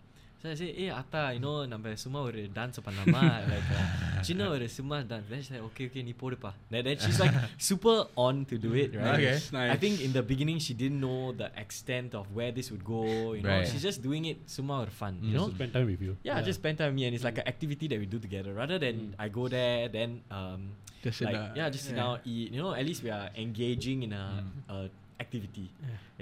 So 0.43 0.49
I 0.49 0.53
said, 0.59 0.69
hey 0.79 0.85
Atta, 0.97 1.21
you 1.35 1.41
know, 1.45 1.53
நம்ம 1.71 1.93
சும்மா 2.03 2.19
ஒரு 2.27 2.41
dance 2.57 2.77
பண்ணலாமா 2.83 3.21
like 3.53 3.71
uh, 3.79 3.87
சின்ன 4.27 4.45
ஒரு 4.53 4.65
சும்மா 4.75 4.97
dance 5.09 5.25
then 5.31 5.39
she's 5.43 5.51
like 5.55 5.65
okay 5.69 5.85
okay 5.89 6.01
நீ 6.09 6.13
போடுப்பா 6.21 6.51
then, 6.73 6.81
then 6.87 6.97
she's 7.03 7.19
like 7.23 7.35
super 7.69 7.95
on 8.25 8.35
to 8.51 8.57
do 8.65 8.71
it 8.83 8.91
right 8.99 9.15
Okay. 9.15 9.33
Nice. 9.57 9.71
I 9.75 9.77
think 9.83 9.95
in 10.05 10.11
the 10.17 10.23
beginning 10.31 10.59
she 10.67 10.73
didn't 10.81 11.01
know 11.05 11.19
the 11.41 11.49
extent 11.63 12.13
of 12.19 12.27
where 12.37 12.51
this 12.59 12.69
would 12.73 12.85
go 12.95 13.01
you 13.37 13.43
know 13.47 13.51
Right. 13.55 13.67
she's 13.71 13.85
just 13.89 14.01
doing 14.07 14.25
it 14.31 14.39
சும்ma 14.57 14.77
ஒரு 14.83 14.93
fun 15.01 15.13
you 15.27 15.31
Mm. 15.31 15.35
know 15.39 15.45
Just 15.47 15.53
to 15.55 15.59
spend 15.61 15.73
time 15.77 15.87
with 15.93 16.03
you. 16.07 16.13
yeah, 16.29 16.39
just 16.49 16.59
spend 16.63 16.77
time 16.81 16.91
with 16.93 16.99
me 17.01 17.05
and 17.09 17.15
it's 17.19 17.27
like 17.29 17.41
an 17.43 17.49
activity 17.53 17.87
that 17.93 17.99
we 18.03 18.09
do 18.15 18.21
together 18.27 18.53
rather 18.61 18.79
than 18.85 18.95
Mm. 19.09 19.21
I 19.25 19.29
go 19.39 19.45
there 19.57 19.81
then 19.97 20.13
um 20.39 20.61
Just 21.05 21.17
sit 21.21 21.27
like 21.29 21.37
down. 21.39 21.51
yeah 21.61 21.67
just 21.75 21.85
sit 21.89 21.97
down 22.03 22.15
eat 22.35 22.47
you 22.55 22.61
know 22.63 22.71
at 22.79 22.85
least 22.91 23.03
we 23.07 23.11
are 23.19 23.27
engaging 23.45 23.99
in 24.07 24.13
a, 24.23 24.27
Mm. 24.39 24.47
a 24.75 24.77
activity 25.25 25.67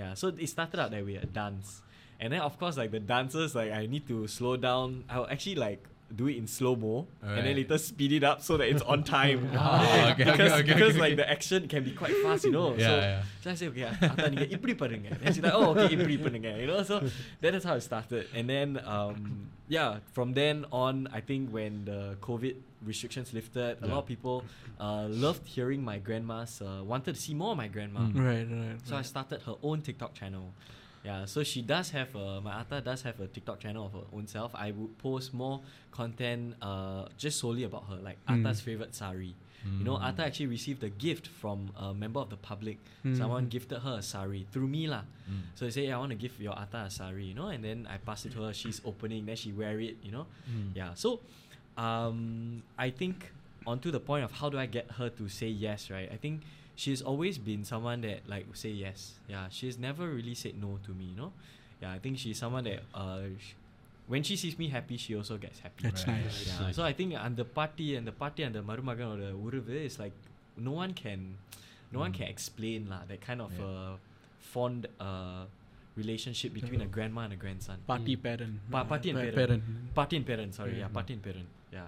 yeah. 0.02 0.12
so 0.22 0.26
it 0.46 0.50
started 0.56 0.80
out 0.86 0.92
that 0.96 1.06
way 1.10 1.18
a 1.28 1.30
dance 1.42 1.70
and 2.22 2.34
then 2.34 2.42
of 2.42 2.58
course 2.62 2.78
like 2.82 2.92
the 2.92 3.04
dancers 3.14 3.54
like 3.60 3.72
I 3.72 3.86
need 3.86 4.08
to 4.08 4.18
slow 4.28 4.56
down 4.70 4.88
I'll 5.10 5.28
actually 5.36 5.56
like 5.68 5.84
do 6.20 6.26
it 6.32 6.38
in 6.42 6.48
slow 6.48 6.74
mo 6.84 6.92
and 7.22 7.40
then 7.40 7.46
Right. 7.48 7.56
later 7.58 7.78
speed 7.78 8.12
it 8.18 8.24
up 8.24 8.38
so 8.42 8.56
that 8.60 8.68
it's 8.74 8.82
on 8.94 9.00
time 9.04 9.40
Ah, 9.54 9.66
okay, 10.12 10.12
okay, 10.12 10.24
because, 10.32 10.52
okay, 10.60 10.62
because 10.74 10.92
okay, 10.94 11.00
like 11.04 11.14
okay. 11.14 11.22
the 11.22 11.28
action 11.36 11.68
can 11.74 11.82
be 11.88 11.92
quite 12.02 12.16
fast 12.26 12.46
you 12.48 12.54
know 12.58 12.70
Yeah, 12.78 12.88
so 12.90 12.94
yeah. 13.08 13.24
so 13.44 13.48
I 13.52 13.56
say 13.62 13.68
okay 13.72 13.84
அத்தா 14.10 14.28
நீங்க 14.34 14.48
இப்படி 14.58 14.74
பாருங்க 14.82 15.10
then 15.22 15.28
she's 15.34 15.44
like 15.48 15.58
oh 15.62 15.68
okay 15.74 15.88
இப்படி 15.98 16.16
பண்ணுங்க 16.26 16.52
you 16.62 16.68
know 16.72 16.80
so 16.92 16.98
that 17.46 17.54
is 17.60 17.66
how 17.70 17.76
it 17.80 17.86
started 17.90 18.24
and 18.40 18.48
then 18.54 18.70
um 18.96 19.18
yeah 19.78 19.90
from 20.18 20.30
then 20.42 20.58
on 20.84 20.96
I 21.20 21.24
think 21.30 21.44
when 21.60 21.74
the 21.92 22.00
COVID 22.30 22.56
restrictions 22.92 23.30
lifted 23.40 23.74
a 23.86 23.88
lot 23.92 24.00
of 24.04 24.08
people 24.14 24.38
uh, 24.86 25.06
loved 25.26 25.46
hearing 25.56 25.82
my 25.92 25.98
grandma's 26.08 26.56
uh, 26.70 26.82
wanted 26.94 27.14
to 27.18 27.22
see 27.28 27.36
more 27.44 27.52
of 27.56 27.60
my 27.66 27.70
grandma 27.76 28.02
Mm. 28.08 28.18
Right, 28.30 28.48
right. 28.58 28.80
so 28.90 28.94
I 29.02 29.06
started 29.14 29.40
her 29.50 29.58
own 29.70 29.80
TikTok 29.88 30.12
channel. 30.22 30.46
Yeah, 31.05 31.25
so 31.27 31.43
she 31.43 31.63
does 31.63 31.91
have 31.91 32.15
a 32.15 32.41
my 32.41 32.61
Atta 32.61 32.81
does 32.81 33.03
have 33.03 33.19
a 33.21 33.27
TikTok 33.27 33.59
channel 33.59 33.87
of 33.87 33.93
her 33.93 34.07
own 34.17 34.27
self. 34.29 34.55
I 34.55 34.71
would 34.71 34.97
post 34.99 35.35
more 35.35 35.61
content 35.91 36.55
uh 36.63 37.07
just 37.19 37.39
solely 37.41 37.65
about 37.65 37.85
her, 37.91 37.97
like 37.97 38.19
Mm. 38.27 38.41
Atta's 38.47 38.61
favorite 38.61 38.95
sari. 38.95 39.35
You 39.79 39.85
know, 39.85 39.95
Mm. 39.97 40.09
Atta 40.09 40.25
actually 40.27 40.47
received 40.47 40.83
a 40.83 40.91
gift 40.91 41.27
from 41.29 41.71
a 41.79 41.95
member 41.95 42.19
of 42.19 42.31
the 42.31 42.37
public. 42.37 42.79
Mm. 43.05 43.17
Someone 43.17 43.47
gifted 43.49 43.79
her 43.79 43.99
a 43.99 44.03
sari 44.03 44.47
through 44.51 44.67
me 44.67 44.89
lah. 44.89 45.03
Mm. 45.31 45.43
So 45.55 45.65
they 45.67 45.71
say, 45.71 45.91
I 45.91 45.99
want 45.99 46.11
to 46.11 46.19
give 46.19 46.35
your 46.41 46.59
Atta 46.59 46.87
a 46.87 46.91
sari, 46.91 47.27
you 47.27 47.35
know, 47.35 47.47
and 47.55 47.63
then 47.63 47.87
I 47.91 47.99
pass 47.99 48.27
it 48.27 48.33
to 48.35 48.43
her. 48.43 48.53
She's 48.53 48.81
opening, 48.85 49.27
then 49.27 49.37
she 49.37 49.53
wear 49.53 49.79
it, 49.79 49.97
you 50.03 50.11
know. 50.11 50.27
Mm. 50.51 50.75
Yeah. 50.75 50.95
So 50.95 51.21
um 51.79 52.63
I 52.79 52.91
think 52.91 53.31
onto 53.67 53.91
the 53.91 54.01
point 54.01 54.25
of 54.25 54.33
how 54.33 54.49
do 54.49 54.59
I 54.59 54.67
get 54.67 54.91
her 54.99 55.09
to 55.11 55.29
say 55.29 55.49
yes, 55.49 55.91
right? 55.91 56.11
I 56.11 56.17
think 56.17 56.43
she's 56.83 57.01
always 57.11 57.37
been 57.39 57.63
someone 57.73 57.99
that 58.09 58.21
like 58.35 58.47
say 58.63 58.71
yes. 58.87 58.99
Yeah. 59.33 59.47
She's 59.57 59.77
never 59.79 60.05
really 60.19 60.35
said 60.43 60.55
no 60.65 60.71
to 60.87 60.91
me, 60.99 61.07
you 61.13 61.19
know? 61.23 61.33
Yeah, 61.83 61.93
I 61.97 61.99
think 62.03 62.19
she's 62.23 62.39
someone 62.43 62.65
that 62.71 62.83
uh 62.95 63.31
sh- 63.39 63.55
when 64.11 64.23
she 64.27 64.35
sees 64.43 64.59
me 64.59 64.67
happy, 64.77 64.97
she 65.05 65.15
also 65.15 65.39
gets 65.39 65.59
happy. 65.63 65.83
That's 65.87 66.03
Right. 66.07 66.23
nice. 66.27 66.39
Yeah. 66.49 66.71
So 66.77 66.83
I 66.83 66.93
think 66.99 67.15
and 67.15 67.35
the 67.43 67.47
party 67.47 67.95
and 67.97 68.05
the 68.11 68.17
party 68.25 68.43
and 68.43 68.53
the 68.59 68.63
marumagan 68.71 69.07
or 69.15 69.19
the 69.27 69.33
uruvu 69.47 69.71
is 69.89 69.99
like 70.03 70.13
no 70.59 70.73
one 70.83 70.93
can 71.03 71.39
no 71.95 71.99
one 72.05 72.11
Mm. 72.13 72.19
can 72.19 72.29
explain 72.35 72.81
lah 72.93 73.03
that 73.09 73.21
kind 73.23 73.41
of 73.47 73.53
Yeah. 73.55 73.65
uh, 73.65 73.93
fond 74.53 74.87
uh 74.99 75.45
relationship 75.96 76.52
between 76.54 76.82
a 76.82 76.90
grandma 76.96 77.22
and 77.24 77.34
a 77.34 77.42
grandson. 77.44 77.78
Party 77.86 78.16
Mm. 78.16 78.22
parent. 78.22 78.56
Pa- 78.74 78.84
party 78.86 79.10
and 79.12 79.20
Pa- 79.20 79.36
parent. 79.40 79.62
Party 79.94 80.16
and 80.16 80.26
parent, 80.26 80.52
sorry, 80.54 80.74
yeah, 80.74 80.84
Yeah. 80.84 80.96
party 80.98 81.14
and 81.14 81.24
parent. 81.24 81.48
Yeah. 81.72 81.88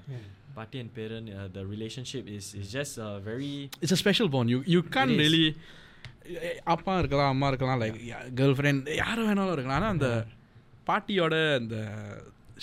Party 0.55 0.77
and 0.79 0.91
parent, 0.93 1.25
uh, 1.29 1.47
the 1.49 1.63
relationship 1.65 2.23
is 2.37 2.45
is 2.61 2.67
just 2.71 2.93
uh, 2.99 3.17
very 3.21 3.51
It's 3.83 3.93
a 3.97 4.01
special 4.03 4.27
bond. 4.27 4.47
You 4.49 4.59
you 4.67 4.81
can't 4.95 5.11
It 5.11 5.19
is. 5.19 5.23
really 5.25 5.45
eh, 6.39 6.55
அப்பா 6.73 6.93
இருக்கலாம் 7.01 7.31
அம்மா 7.33 7.47
இருக்கலாம் 7.51 7.79
like 7.83 7.99
girl 8.39 8.55
friend 8.57 8.89
யார் 9.01 9.21
வேணாலும் 9.27 9.53
இருக்கலாம் 9.55 9.77
ஆனால் 9.79 9.93
அந்த 9.95 10.09
பாட்டியோட 10.87 11.35
அந்த 11.61 11.77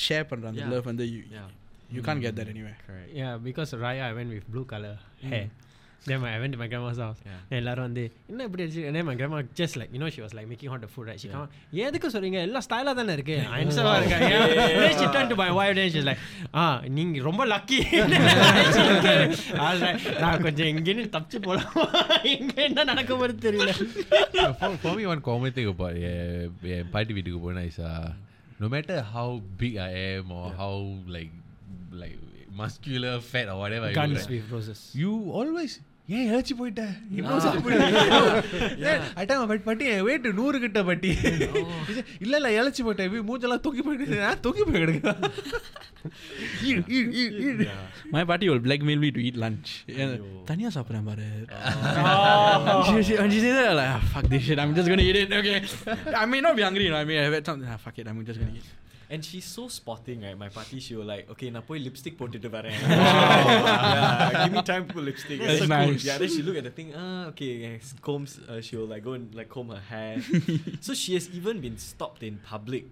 ஷேர் 0.07 0.29
பண்ணுற 0.31 0.51
அந்த 0.53 0.63
Yeah. 0.65 0.73
லவ் 0.75 0.89
வந்து 0.91 1.07
yeah. 1.37 1.49
You 1.97 2.03
Khan 2.09 2.23
get 2.25 2.37
that 2.41 2.51
anyway 2.55 2.75
Correct. 2.87 3.11
Yeah, 3.21 3.35
because 3.49 3.71
Raya 3.85 4.05
I 4.11 4.15
went 4.19 4.31
with 4.37 4.47
blue 4.55 4.67
color 4.75 4.95
hair. 5.33 5.47
Then 6.09 6.21
my, 6.23 6.29
I 6.33 6.39
went 6.41 6.53
to 6.55 6.59
my 6.61 6.67
grandma's 6.73 6.99
house. 7.05 7.21
Yeah. 7.27 7.39
Then 7.51 7.59
எல்லாரும் 7.61 7.85
வந்து 7.87 8.03
என்ன 8.31 8.45
இப்படி 8.49 8.63
அடிச்சு 8.65 8.83
and 8.89 8.95
then 8.97 9.05
my 9.09 9.15
grandma 9.21 9.39
just 9.61 9.75
like 9.81 9.91
you 9.95 10.01
know 10.03 10.11
she 10.15 10.21
was 10.25 10.33
like 10.39 10.47
making 10.51 10.69
hot 10.73 10.81
the 10.85 10.91
food 10.93 11.07
right 11.11 11.21
she 11.23 11.29
come 11.33 11.41
out 11.45 11.55
எதுக்கு 11.85 12.09
சொல்றீங்க 12.15 12.39
எல்லாம் 12.49 12.65
ஸ்டைலா 12.67 12.93
தானே 12.99 13.15
இருக்கு 13.19 13.37
அன்சவா 13.57 13.95
இருக்காங்க 14.01 14.29
then 14.83 14.95
she 15.01 15.07
turned 15.15 15.31
to 15.35 15.39
my 15.43 15.49
wife 15.59 15.73
then 15.79 15.89
she's 15.95 16.07
like 16.11 16.21
ஆ 16.61 16.67
நீங்க 16.99 17.25
ரொம்ப 17.29 17.47
லக்கி 17.53 17.79
நான் 20.23 20.45
கொஞ்சம் 20.47 20.71
எங்கேன்னு 20.73 21.07
தப்பிச்சு 21.17 21.41
போலாம் 21.49 21.75
எங்க 22.35 22.55
என்ன 22.69 22.85
நடக்க 22.93 23.19
போறது 23.23 23.45
தெரியல 23.49 23.75
for, 24.61 24.71
for 24.85 24.95
me, 25.01 25.05
one 25.15 25.25
common 25.31 25.53
thing 25.59 25.69
about 25.75 25.97
yeah, 26.05 26.23
yeah, 26.71 26.85
party 26.95 27.13
வீட்டுக்கு 27.19 27.43
போனா 27.49 27.65
is 27.73 27.81
uh, 27.91 28.07
no 28.63 28.69
matter 28.77 29.01
how 29.17 29.29
big 29.65 29.75
I 29.89 29.93
am 30.15 30.33
or 30.39 30.47
how 30.63 30.73
like 31.17 31.35
like 32.05 32.17
muscular, 32.63 33.17
fat 33.33 33.47
or 33.53 33.59
whatever 33.65 33.87
I 33.93 33.95
guns 34.01 34.15
look, 34.17 34.31
right, 34.31 34.33
with 34.37 34.57
roses 34.57 34.81
you 35.03 35.13
always 35.41 35.73
ஏன் 36.17 36.27
இழைச்சி 36.29 36.55
போயிட்ட 36.59 36.83
இவ்வளோ 37.19 37.39
சாப்பிட்டு 37.45 38.91
அட்டாம 39.21 39.47
but 39.51 39.65
பட்டி 39.69 39.87
என் 39.95 40.05
weight 40.09 40.27
நூறு 40.41 40.59
கிட்ட 40.65 40.83
பட்டி 40.91 41.11
இல்ல 42.25 42.35
இல்ல 42.41 42.51
இழைச்சி 42.57 42.83
போயிட்டேன் 42.87 43.09
இப்படி 43.09 43.25
மூஞ்செல்லாம் 43.31 43.65
தூக்கி 43.65 43.83
போயிட்டு 43.87 44.23
நான் 44.25 44.43
தூக்கி 44.47 44.65
போய் 44.69 44.83
கிடக்கு 44.85 45.13
ஈடு, 46.69 46.81
ஈடு, 46.97 47.09
ஈடு, 47.21 47.37
ஈடு. 47.47 47.65
My 48.15 48.23
party 48.31 48.47
will 48.51 48.61
blackmail 48.67 48.99
me 49.05 49.09
to 49.17 49.21
eat 49.29 49.37
lunch. 49.45 49.69
Yeah. 49.99 50.13
தனியா 50.51 50.69
சாப்பிடுறேன் 50.77 51.07
பாரு. 51.11 51.27
she, 52.89 52.97
she, 53.07 53.15
when 53.21 53.31
she 53.35 53.41
said 53.45 53.57
that, 53.61 53.73
like, 53.79 53.91
ah, 53.95 54.03
fuck 54.13 54.27
this 54.35 54.43
shit, 54.49 54.61
I'm 54.65 54.75
just 54.79 54.89
gonna 54.93 55.07
eat 55.09 55.19
it. 55.23 55.33
Okay. 55.41 55.57
I 56.23 56.27
may 56.35 56.41
not 56.47 56.55
be 56.61 56.65
hungry, 56.69 56.85
you 56.87 56.93
know. 56.95 57.01
I 57.05 57.09
may 57.11 57.17
have 57.25 57.35
had 57.39 57.47
something. 57.51 57.69
Ah, 57.75 57.79
fuck 57.87 57.99
it, 58.03 58.09
I'm 58.13 58.21
just 58.31 58.41
gonna 58.43 58.57
eat. 58.61 58.69
And 59.11 59.25
she's 59.25 59.45
so 59.57 59.65
spotting, 59.69 60.23
right? 60.23 60.37
My 60.37 60.49
party, 60.49 60.79
she 60.81 60.95
will 60.99 61.05
like, 61.05 61.31
okay, 61.33 61.49
நான் 61.51 61.67
போய் 61.69 61.83
lipstick 61.87 62.15
போட்டுட்டு 62.21 62.49
வரேன். 62.57 62.79
yeah, 62.81 64.45
give 64.45 64.53
me 64.53 64.63
time 64.71 64.85
to 64.89 64.93
put 64.95 65.05
lipstick. 65.05 65.39
That's 65.41 65.61
And 65.67 65.71
then- 65.71 65.91
nice. 65.93 66.05
Yeah, 66.05 66.19
then 66.19 66.29
she 66.29 66.43
look 66.49 66.57
at 66.57 66.65
the 66.65 66.75
thing. 66.79 66.89
Ah, 67.03 67.27
okay, 67.33 67.53
yes, 67.67 67.95
combs. 68.09 68.33
Uh, 68.49 68.61
she 68.61 68.75
will 68.79 68.91
like 68.95 69.05
go 69.09 69.13
and 69.19 69.35
like 69.41 69.49
comb 69.57 69.69
her 69.77 69.83
hair. 69.93 70.13
so 70.87 70.93
she 71.03 71.15
has 71.19 71.27
even 71.41 71.61
been 71.67 71.79
stopped 71.91 72.23
in 72.31 72.37
public. 72.53 72.87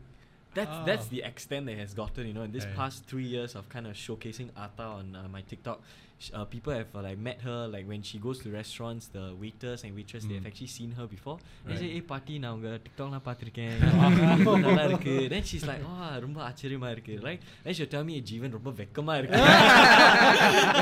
That's 0.59 0.77
that's 0.89 1.07
the 1.15 1.21
extent 1.31 1.67
that 1.67 1.79
has 1.85 1.95
gotten. 2.03 2.25
You 2.31 2.35
know, 2.39 2.47
in 2.49 2.53
this 2.59 2.67
Yeah. 2.69 2.79
past 2.81 2.99
three 3.13 3.29
years 3.37 3.55
of 3.61 3.69
kind 3.69 3.87
of 3.91 3.95
showcasing 4.05 4.51
Ata 4.67 4.87
on 5.01 5.07
uh, 5.17 5.29
my 5.37 5.43
TikTok. 5.53 5.79
sh- 6.19 6.33
Uh, 6.39 6.45
people 6.53 6.73
have 6.73 6.93
uh, 6.95 7.03
like 7.07 7.19
met 7.27 7.39
her 7.47 7.57
like 7.73 7.87
when 7.91 8.03
she 8.09 8.17
goes 8.27 8.39
to 8.43 8.49
restaurants 8.51 9.05
the 9.17 9.25
waiters 9.43 9.81
and 9.87 9.91
waitress 9.99 10.23
they 10.29 10.37
have 10.39 10.45
Mm. 10.45 10.51
actually 10.51 10.71
seen 10.77 10.91
her 10.99 11.07
before 11.15 11.35
they 11.41 11.73
Right. 11.73 11.81
say 11.83 11.89
hey 11.95 12.03
party 12.13 12.35
நான் 12.45 12.55
உங்க 12.57 12.71
டிக்டாக்லாம் 12.85 13.25
பார்த்திருக்கேன் 13.29 13.75
நல்லா 14.67 14.85
இருக்கு 14.91 15.15
then 15.35 15.45
she's 15.51 15.67
like 15.71 15.83
oh 15.93 16.09
ரொம்ப 16.27 16.39
ஆச்சரியமா 16.49 16.91
இருக்கு 16.97 17.17
right 17.29 17.43
then 17.65 17.75
she'll 17.79 17.93
tell 17.97 18.07
me 18.11 18.17
ஜீவன் 18.31 18.57
ரொம்ப 18.59 18.73
வெக்கமா 18.83 19.17
இருக்கு 19.23 19.43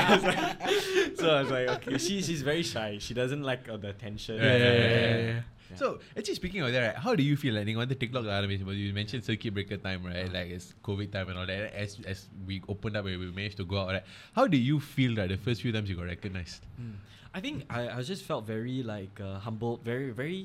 I 0.03 0.07
was 0.15 0.25
like- 0.31 0.47
so 1.21 1.27
I 1.37 1.43
was 1.43 1.51
like 1.57 1.69
okay 1.77 1.99
she 2.07 2.17
she's 2.29 2.43
very 2.51 2.67
shy 2.75 2.91
she 3.07 3.15
doesn't 3.21 3.45
like 3.53 3.67
uh, 3.69 3.79
the 3.85 3.91
attention 3.97 4.37
Yeah, 4.49 4.57
yeah, 4.65 4.77
yeah, 4.83 4.95
yeah, 4.99 5.19
Yeah. 5.33 5.41
So 5.81 5.87
actually 6.17 6.35
speaking 6.35 6.63
of 6.65 6.73
that, 6.73 6.83
right, 6.87 6.97
how 7.05 7.13
do 7.15 7.23
you 7.29 7.37
feel 7.43 7.55
like 7.57 7.67
நீங்க 7.69 7.81
வந்து 7.85 7.97
TikTok 8.03 8.27
ஆரம்பிச்சு 8.39 8.67
போது 8.71 8.81
you 8.87 8.93
mentioned 9.01 9.25
circuit 9.29 9.53
breaker 9.57 9.79
time, 9.87 10.03
right? 10.11 10.29
Like 10.37 10.51
it's 10.57 10.69
COVID 10.89 11.09
time 11.15 11.29
and 11.31 11.39
all 11.41 11.49
that. 11.53 11.73
As 11.85 11.93
as 12.13 12.19
we 12.49 12.57
opened 12.75 12.97
up 12.99 13.07
and 13.11 13.19
we 13.23 13.29
managed 13.39 13.61
to 13.63 13.67
go 13.73 13.79
out, 13.83 13.91
right? 13.97 14.09
How 14.39 14.47
do 14.55 14.59
you 14.71 14.77
feel 14.95 15.15
that 15.21 15.31
the 15.35 15.41
first 15.47 15.61
few 15.67 15.73
times 15.77 15.89
you 15.93 15.97
got 16.03 16.11
recognized? 16.17 16.61
Mm. 16.83 16.97
I 17.39 17.41
think 17.45 17.65
I, 17.79 17.81
I 17.97 18.03
just 18.13 18.25
felt 18.31 18.45
very 18.57 18.79
like 18.95 19.17
uh, 19.29 19.39
humble, 19.47 19.75
very 19.93 20.11
very 20.23 20.41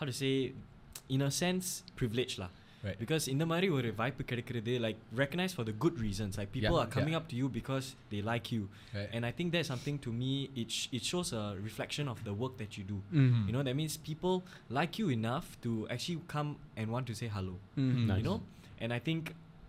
how 0.00 0.06
to 0.06 0.14
say, 0.22 0.34
in 1.08 1.22
a 1.22 1.30
sense 1.30 1.66
privileged 2.00 2.38
lah. 2.42 2.50
Right. 2.86 2.98
Because 3.02 3.24
இந்த 3.32 3.44
மாதிரி 3.50 3.66
ஒரு 3.76 3.88
வாய்ப்பு 3.98 4.22
கிடைக்கிறது 4.30 4.72
like 4.84 4.98
recognized 5.20 5.54
for 5.58 5.64
the 5.68 5.74
good 5.84 5.96
reasons 6.06 6.32
like 6.40 6.50
people 6.56 6.74
Yeah, 6.76 6.82
are 6.84 6.90
coming 6.96 7.14
yeah. 7.14 7.20
up 7.20 7.26
to 7.32 7.36
you 7.40 7.48
because 7.58 7.86
they 8.12 8.20
like 8.30 8.46
you 8.54 8.62
Right. 8.96 9.10
and 9.14 9.22
I 9.28 9.32
think 9.38 9.48
that's 9.54 9.70
something 9.72 9.98
to 10.06 10.12
me 10.22 10.32
it 10.62 10.68
sh- 10.78 10.88
it 10.98 11.04
shows 11.10 11.28
a 11.42 11.44
reflection 11.68 12.08
of 12.14 12.18
the 12.28 12.34
work 12.42 12.54
that 12.62 12.72
you 12.78 12.84
do 12.92 12.98
Mm. 13.20 13.30
you 13.46 13.52
know 13.56 13.62
that 13.68 13.76
means 13.82 13.94
people 14.10 14.34
like 14.78 14.94
you 15.00 15.06
enough 15.18 15.46
to 15.66 15.72
actually 15.96 16.18
come 16.34 16.50
and 16.78 16.86
want 16.96 17.06
to 17.12 17.16
say 17.20 17.28
hello 17.36 17.54
Mm. 17.84 17.94
you 18.20 18.26
know 18.28 18.38
and 18.82 18.90
i 18.98 19.02
think 19.08 19.22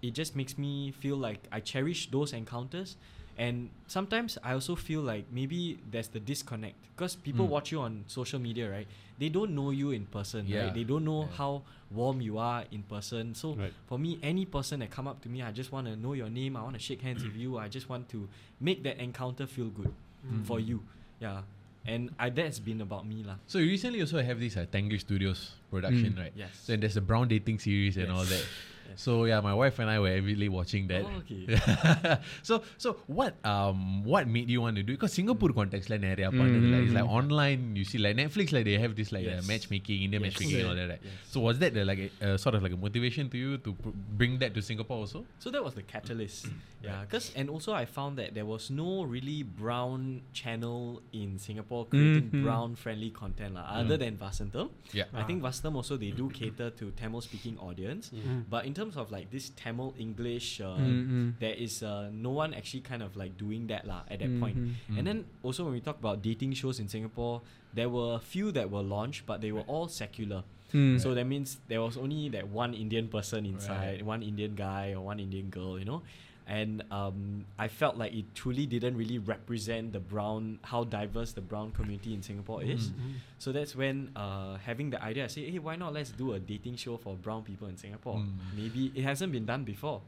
it 0.07 0.13
just 0.21 0.33
makes 0.41 0.55
me 0.65 0.73
feel 1.03 1.19
like 1.27 1.41
i 1.57 1.61
cherish 1.73 2.01
those 2.17 2.31
encounters 2.41 2.89
and 3.38 3.70
sometimes 3.86 4.36
i 4.42 4.52
also 4.52 4.74
feel 4.74 5.00
like 5.00 5.24
maybe 5.30 5.78
there's 5.90 6.08
the 6.08 6.18
disconnect 6.20 6.74
because 6.96 7.14
people 7.14 7.46
Mm. 7.46 7.50
watch 7.54 7.70
you 7.72 7.78
on 7.80 8.02
social 8.06 8.40
media 8.40 8.66
right 8.70 8.86
they 9.18 9.28
don't 9.28 9.54
know 9.54 9.70
you 9.70 9.90
in 9.92 10.06
person 10.06 10.42
Yeah. 10.46 10.64
right 10.64 10.74
they 10.74 10.84
don't 10.84 11.04
know 11.04 11.22
Yeah. 11.30 11.36
how 11.38 11.52
warm 11.90 12.20
you 12.20 12.36
are 12.38 12.64
in 12.70 12.82
person 12.82 13.34
so 13.34 13.54
Right. 13.54 13.72
for 13.86 13.98
me 13.98 14.18
any 14.22 14.44
person 14.44 14.80
that 14.80 14.90
come 14.90 15.06
up 15.06 15.22
to 15.22 15.28
me 15.28 15.40
i 15.42 15.52
just 15.52 15.70
want 15.72 15.86
to 15.86 15.94
know 15.96 16.12
your 16.18 16.28
name 16.28 16.56
i 16.58 16.62
want 16.66 16.74
to 16.74 16.82
shake 16.82 17.00
hands 17.00 17.22
with 17.24 17.36
you 17.36 17.58
i 17.58 17.68
just 17.68 17.88
want 17.88 18.08
to 18.10 18.28
make 18.60 18.82
that 18.82 18.98
encounter 18.98 19.46
feel 19.46 19.70
good 19.70 19.92
Mm. 20.26 20.42
for 20.44 20.58
you 20.58 20.82
yeah 21.22 21.42
and 21.86 22.10
I, 22.18 22.28
that's 22.28 22.58
been 22.58 22.80
about 22.82 23.06
me 23.06 23.22
lah 23.22 23.36
So 23.46 23.58
you 23.62 23.70
recently 23.70 24.00
also 24.02 24.18
I 24.18 24.26
have 24.26 24.40
this 24.42 24.56
uh, 24.58 24.66
Tanglish 24.66 25.06
Studios 25.06 25.54
production, 25.70 26.12
Mm. 26.18 26.22
right? 26.26 26.32
yes 26.34 26.50
So 26.66 26.74
and 26.74 26.82
there's 26.82 26.98
the 26.98 27.00
Brown 27.00 27.28
dating 27.30 27.60
series 27.62 27.96
and 27.96 28.10
all 28.10 28.24
that. 28.26 28.44
Yes. 28.88 29.02
So 29.02 29.24
yeah, 29.24 29.40
my 29.40 29.52
wife 29.54 29.78
and 29.78 29.90
I 29.90 29.98
were 30.00 30.08
avidly 30.08 30.48
watching 30.48 30.88
that. 30.88 31.04
Oh, 31.04 31.20
okay. 31.20 32.18
so 32.42 32.62
so 32.78 32.96
what 33.06 33.34
um 33.44 34.04
what 34.04 34.26
made 34.26 34.48
you 34.48 34.60
want 34.60 34.76
to 34.76 34.82
do? 34.82 34.92
Because 34.94 35.12
Singapore 35.12 35.50
context 35.52 35.90
like 35.90 36.02
area 36.02 36.30
Mm, 36.30 36.84
it's 36.84 36.92
like 36.92 37.04
mm. 37.04 37.08
online. 37.20 37.74
You 37.76 37.84
see 37.84 37.98
like 37.98 38.16
Netflix 38.16 38.52
like 38.52 38.64
they 38.64 38.78
have 38.78 38.94
this 38.94 39.10
like 39.12 39.26
uh, 39.26 39.42
matchmaking, 39.46 40.02
Indian 40.02 40.22
Yes. 40.24 40.32
matchmaking 40.32 40.60
and 40.60 40.68
all 40.68 40.74
that. 40.76 40.88
Right? 40.88 41.00
Yes. 41.02 41.12
So 41.30 41.40
was 41.40 41.58
that 41.58 41.74
the, 41.74 41.84
like 41.84 41.98
a, 42.20 42.34
uh, 42.34 42.36
sort 42.38 42.54
of 42.54 42.62
like 42.62 42.72
a 42.72 42.76
motivation 42.76 43.28
to 43.30 43.36
you 43.38 43.58
to 43.58 43.72
pr- 43.72 43.88
bring 44.16 44.38
that 44.38 44.54
to 44.54 44.62
Singapore 44.62 44.98
also? 44.98 45.24
So 45.38 45.50
that 45.50 45.62
was 45.62 45.74
the 45.74 45.82
catalyst. 45.82 46.46
yeah, 46.82 47.02
because 47.02 47.32
and 47.36 47.50
also 47.50 47.72
I 47.74 47.84
found 47.84 48.18
that 48.18 48.34
there 48.34 48.46
was 48.46 48.70
no 48.70 49.02
really 49.04 49.42
brown 49.42 50.22
channel 50.32 51.02
in 51.12 51.38
Singapore 51.38 51.86
creating 51.86 52.30
Mhm. 52.30 52.42
brown 52.44 52.74
friendly 52.76 53.10
content 53.10 53.54
lah, 53.54 53.66
other 53.82 53.96
than 53.96 54.16
Vasantham. 54.16 54.70
Yeah. 54.92 55.04
I 55.14 55.22
think 55.24 55.42
Vasantham 55.42 55.74
also 55.74 55.96
they 55.96 56.10
do 56.10 56.28
cater 56.30 56.70
to 56.70 56.90
Tamil 56.92 57.20
speaking 57.20 57.58
audience. 57.58 58.10
Mm. 58.14 58.44
But 58.48 58.64
in 58.66 58.74
terms 58.78 58.94
of 58.96 59.10
like 59.10 59.26
this 59.34 59.50
Tamil 59.58 59.90
English, 59.98 60.60
uh, 60.62 60.78
Mm-mm. 60.78 61.34
there 61.42 61.52
is 61.58 61.82
uh, 61.82 62.08
no 62.14 62.30
one 62.30 62.54
actually 62.54 62.86
kind 62.86 63.02
of 63.02 63.18
like 63.18 63.34
doing 63.34 63.66
that 63.74 63.82
lah 63.90 64.06
at 64.06 64.22
that 64.22 64.30
point. 64.38 64.54
Mhm. 64.56 64.94
Mm. 64.94 64.96
And 64.98 65.04
then 65.06 65.18
also 65.42 65.66
when 65.66 65.74
we 65.74 65.82
talk 65.82 65.98
about 65.98 66.22
dating 66.22 66.54
shows 66.54 66.78
in 66.78 66.86
Singapore, 66.86 67.42
there 67.74 67.90
were 67.90 68.14
a 68.14 68.22
few 68.22 68.54
that 68.54 68.70
were 68.70 68.86
launched, 68.86 69.26
but 69.26 69.42
they 69.42 69.50
were 69.50 69.66
all 69.66 69.90
secular. 69.90 70.46
Mm. 70.72 71.00
So 71.00 71.14
that 71.16 71.24
means 71.24 71.58
there 71.68 71.80
was 71.82 71.96
only 71.96 72.28
that 72.36 72.46
one 72.48 72.72
Indian 72.76 73.08
person 73.08 73.44
inside, 73.48 74.00
Right. 74.00 74.04
one 74.04 74.22
Indian 74.22 74.54
guy 74.54 74.92
or 74.92 75.00
one 75.00 75.18
Indian 75.18 75.48
girl, 75.50 75.78
you 75.80 75.84
know. 75.88 76.02
And 76.48 76.82
um, 76.90 77.44
I 77.58 77.68
felt 77.68 77.96
like 77.98 78.14
it 78.14 78.24
truly 78.34 78.64
didn't 78.64 78.96
really 78.96 79.18
represent 79.18 79.92
the 79.92 80.00
brown, 80.00 80.58
how 80.62 80.84
diverse 80.84 81.32
the 81.32 81.42
brown 81.42 81.72
community 81.72 82.14
in 82.14 82.22
Singapore 82.22 82.62
is. 82.62 82.88
Mm. 82.88 83.20
So 83.36 83.52
that's 83.52 83.76
when 83.76 84.10
uh, 84.16 84.56
having 84.56 84.88
the 84.88 85.02
idea, 85.02 85.24
I 85.24 85.26
say, 85.26 85.50
hey, 85.50 85.58
why 85.58 85.76
not 85.76 85.92
let's 85.92 86.10
do 86.10 86.32
a 86.32 86.40
dating 86.40 86.76
show 86.76 86.96
for 86.96 87.14
brown 87.16 87.42
people 87.42 87.68
in 87.68 87.76
Singapore? 87.76 88.16
Mm. 88.16 88.32
Maybe 88.56 88.92
it 88.94 89.04
hasn't 89.04 89.30
been 89.30 89.44
done 89.44 89.64
before, 89.64 90.00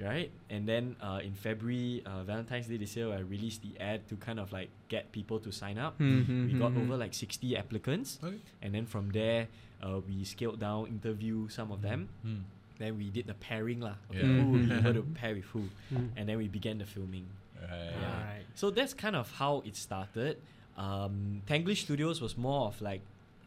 right? 0.00 0.30
And 0.48 0.66
then 0.66 0.96
uh, 1.02 1.20
in 1.22 1.34
February, 1.34 2.02
uh, 2.06 2.24
Valentine's 2.24 2.68
Day 2.68 2.78
this 2.78 2.96
year, 2.96 3.12
I 3.12 3.18
released 3.20 3.60
the 3.60 3.78
ad 3.78 4.08
to 4.08 4.16
kind 4.16 4.40
of 4.40 4.50
like 4.50 4.70
get 4.88 5.12
people 5.12 5.40
to 5.40 5.52
sign 5.52 5.76
up. 5.76 5.98
Mhm, 5.98 6.46
We 6.52 6.58
got 6.58 6.72
mhm. 6.72 6.84
over 6.84 6.96
like 6.96 7.12
60 7.12 7.54
applicants. 7.54 8.18
Okay. 8.24 8.38
And 8.62 8.74
then 8.74 8.86
from 8.86 9.10
there, 9.10 9.48
uh, 9.82 10.00
we 10.08 10.24
scaled 10.24 10.58
down, 10.58 10.86
interview 10.86 11.48
some 11.48 11.70
of 11.70 11.82
them. 11.82 12.08
Then 12.82 12.98
we 12.98 13.08
did 13.10 13.26
the 13.30 13.34
pairing 13.38 13.80
lah. 13.80 13.94
Okay, 14.10 14.20
Yeah. 14.26 14.42
who 14.42 14.50
will 14.50 14.66
be 14.66 14.92
to 14.98 15.02
pair 15.14 15.34
with 15.38 15.46
who? 15.54 15.70
Mm. 15.94 16.10
And 16.18 16.24
then 16.28 16.36
we 16.42 16.48
began 16.50 16.78
the 16.82 16.86
filming. 16.86 17.26
Right. 17.54 17.70
Yeah. 17.70 18.10
Alright. 18.10 18.46
So 18.58 18.70
that's 18.74 18.92
kind 18.94 19.14
of 19.14 19.30
how 19.38 19.62
it 19.64 19.76
started. 19.78 20.36
Um, 20.76 21.42
Tanglish 21.46 21.86
Studios 21.86 22.20
was 22.20 22.36
more 22.36 22.66
of 22.68 22.80
like 22.82 23.02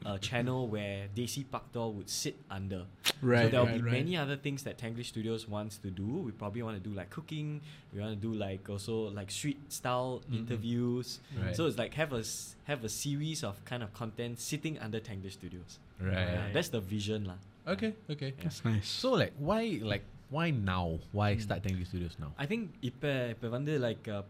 a 0.06 0.18
channel 0.30 0.68
where 0.68 1.08
Daisy 1.16 1.44
Paktor 1.44 1.92
would 1.92 2.10
sit 2.10 2.36
under. 2.50 2.86
so 3.04 3.12
Right, 3.22 3.50
there'll 3.50 3.66
right, 3.66 3.76
be 3.76 3.82
right. 3.82 3.92
many 3.92 4.16
other 4.16 4.38
things 4.38 4.64
that 4.64 4.78
Tanglish 4.78 5.08
Studios 5.08 5.48
wants 5.50 5.78
to 5.80 5.90
do. 5.90 6.06
We 6.06 6.32
probably 6.32 6.62
want 6.62 6.78
to 6.82 6.84
do 6.90 6.94
like 6.96 7.10
cooking. 7.10 7.62
We 7.94 8.00
want 8.00 8.14
to 8.14 8.22
do 8.28 8.32
like 8.38 8.70
also 8.70 9.10
like 9.10 9.32
street 9.32 9.58
style 9.72 10.22
Mhm. 10.30 10.38
interviews. 10.40 11.20
Right. 11.36 11.56
So 11.56 11.66
it's 11.66 11.78
like 11.78 11.94
have 11.96 12.14
a 12.14 12.20
s- 12.24 12.56
have 12.72 12.84
a 12.86 12.90
series 12.90 13.44
of 13.44 13.64
kind 13.66 13.82
of 13.84 13.92
content 13.94 14.40
sitting 14.40 14.78
under 14.80 15.00
Tanglish 15.00 15.34
Studios. 15.34 15.80
Right. 16.00 16.14
Yeah, 16.14 16.52
that's 16.54 16.70
the 16.70 16.80
vision 16.80 17.26
lah. 17.26 17.40
Okay, 17.68 17.94
okay. 18.10 18.34
That's 18.42 18.64
nice. 18.64 18.88
So 18.88 19.14
like 19.14 19.34
why 19.38 19.80
like 19.82 20.04
why 20.30 20.52
now? 20.52 21.00
Why 21.12 21.34
hmm. 21.34 21.40
start 21.40 21.64
Tanglish 21.64 21.88
Studios 21.88 22.16
now? 22.20 22.32
I 22.38 22.46
think 22.46 22.62
இப்ப 22.82 23.04
இப்ப 23.34 23.50
வந்து 23.58 23.80
like 23.80 24.08
uh, 24.08 24.22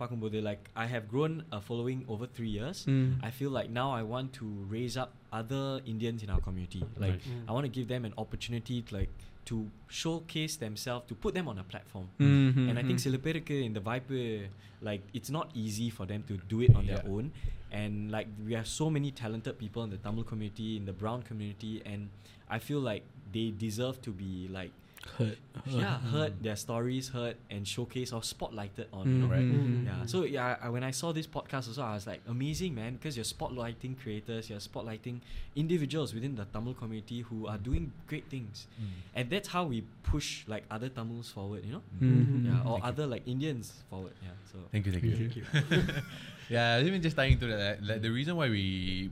like 0.50 0.70
I 0.76 0.86
have 0.86 1.08
grown 1.14 1.44
a 1.52 1.62
following 1.62 2.06
over 2.08 2.26
three 2.28 2.50
years. 2.50 2.86
Mm. 2.86 3.10
I 3.22 3.32
feel 3.32 3.50
like 3.50 3.70
now 3.70 3.92
I 3.92 4.04
want 4.04 4.34
to 4.34 4.46
raise 4.76 4.98
up 5.04 5.12
other 5.32 5.82
Indians 5.86 6.22
in 6.24 6.30
our 6.30 6.42
community. 6.48 6.84
Like 6.98 7.20
mm. 7.22 7.48
I 7.48 7.52
want 7.52 7.66
to 7.70 7.74
give 7.80 7.88
them 7.88 8.04
an 8.06 8.14
opportunity 8.18 8.78
to 8.88 8.96
like 8.96 9.14
to 9.46 9.70
showcase 9.88 10.56
themselves, 10.58 11.08
to 11.08 11.16
put 11.16 11.34
them 11.34 11.48
on 11.48 11.58
a 11.60 11.64
platform. 11.64 12.08
Mm-hmm, 12.20 12.70
and 12.70 12.80
I 12.80 12.84
think 12.84 13.00
hmm. 13.00 13.08
சில 13.08 13.66
in 13.68 13.74
the 13.74 13.80
vibe, 13.80 14.50
like 14.82 15.04
it's 15.14 15.30
not 15.30 15.48
easy 15.54 15.90
for 15.90 16.06
them 16.12 16.24
to 16.30 16.38
do 16.54 16.62
it 16.62 16.76
on 16.76 16.86
yeah. 16.86 16.96
their 16.96 17.04
own. 17.14 17.32
And 17.72 18.12
like 18.12 18.28
we 18.46 18.54
have 18.54 18.68
so 18.68 18.90
many 18.90 19.12
talented 19.12 19.58
people 19.64 19.84
in 19.84 19.90
the 19.90 19.98
Tamil 19.98 20.24
community, 20.24 20.78
in 20.78 20.86
the 20.86 20.94
brown 20.94 21.22
community, 21.22 21.82
and 21.86 22.10
I 22.50 22.60
feel 22.60 22.80
like 22.80 23.04
they 23.36 23.52
deserve 23.52 24.00
to 24.08 24.12
be 24.16 24.48
like 24.60 24.72
Hurt. 25.20 25.38
yeah, 25.70 26.00
heard 26.16 26.34
their 26.42 26.56
stories, 26.58 27.10
heard 27.14 27.38
and 27.54 27.62
showcase 27.68 28.10
or 28.12 28.22
spotlighted 28.26 28.88
on. 28.92 29.06
You 29.06 29.18
know? 29.22 29.30
Right. 29.30 29.46
Mhm. 29.46 29.86
Yeah. 29.86 30.06
So 30.10 30.24
yeah, 30.26 30.58
I, 30.66 30.70
when 30.74 30.82
I 30.84 30.90
saw 30.90 31.14
this 31.14 31.28
podcast 31.30 31.70
also, 31.70 31.84
I 31.86 31.94
was 31.94 32.08
like, 32.10 32.22
amazing, 32.28 32.74
man, 32.74 32.98
because 32.98 33.14
you're 33.16 33.28
spotlighting 33.38 34.02
creators, 34.02 34.50
you're 34.50 34.64
spotlighting 34.66 35.22
individuals 35.56 36.10
within 36.18 36.34
the 36.36 36.46
Tamil 36.50 36.74
community 36.74 37.22
who 37.22 37.46
are 37.46 37.60
doing 37.62 37.92
great 38.10 38.26
things, 38.34 38.66
and 39.14 39.30
that's 39.30 39.50
how 39.54 39.64
we 39.70 39.86
push 40.02 40.42
like 40.50 40.64
other 40.74 40.90
Tamils 40.90 41.30
forward, 41.30 41.62
you 41.68 41.74
know, 41.78 41.84
Mhm. 42.02 42.50
yeah, 42.50 42.66
or 42.66 42.82
other 42.82 43.06
like 43.06 43.24
Indians 43.30 43.86
forward. 43.94 44.14
Yeah. 44.26 44.34
So 44.52 44.58
Thank 44.74 44.88
you, 44.88 44.92
thank 44.92 45.06
you. 45.06 45.16
Thank 45.22 45.36
you. 45.38 45.46
yeah, 46.50 46.82
even 46.82 46.98
just 47.06 47.16
tying 47.16 47.34
into 47.38 47.46
that, 47.54 47.78
like 47.86 48.02
the 48.02 48.10
reason 48.10 48.34
why 48.42 48.50
we 48.50 49.12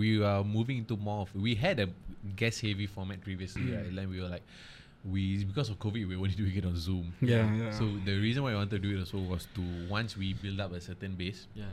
we 0.00 0.22
are 0.22 0.42
moving 0.56 0.78
into 0.82 0.96
more 0.96 1.22
of 1.22 1.34
we 1.34 1.54
had 1.54 1.78
a 1.80 1.88
guest 2.36 2.60
heavy 2.62 2.86
format 2.86 3.20
previously, 3.28 3.66
right? 3.76 3.92
Like 3.92 4.08
we 4.08 4.20
were 4.20 4.28
like 4.28 4.46
we 5.12 5.22
because 5.44 5.68
of 5.72 5.78
COVID 5.78 6.02
we 6.10 6.16
were 6.16 6.22
only 6.26 6.38
doing 6.42 6.56
it 6.56 6.64
on 6.64 6.76
Zoom. 6.76 7.06
Yeah, 7.20 7.44
yeah. 7.62 7.70
So 7.78 7.84
the 8.04 8.16
reason 8.26 8.42
why 8.44 8.52
I 8.52 8.54
wanted 8.62 8.82
to 8.82 8.84
do 8.88 8.96
it 8.96 9.00
also 9.00 9.18
was 9.34 9.46
to 9.56 9.62
once 9.98 10.16
we 10.16 10.28
build 10.44 10.60
up 10.60 10.72
a 10.72 10.80
certain 10.80 11.14
base, 11.14 11.46
yeah. 11.54 11.64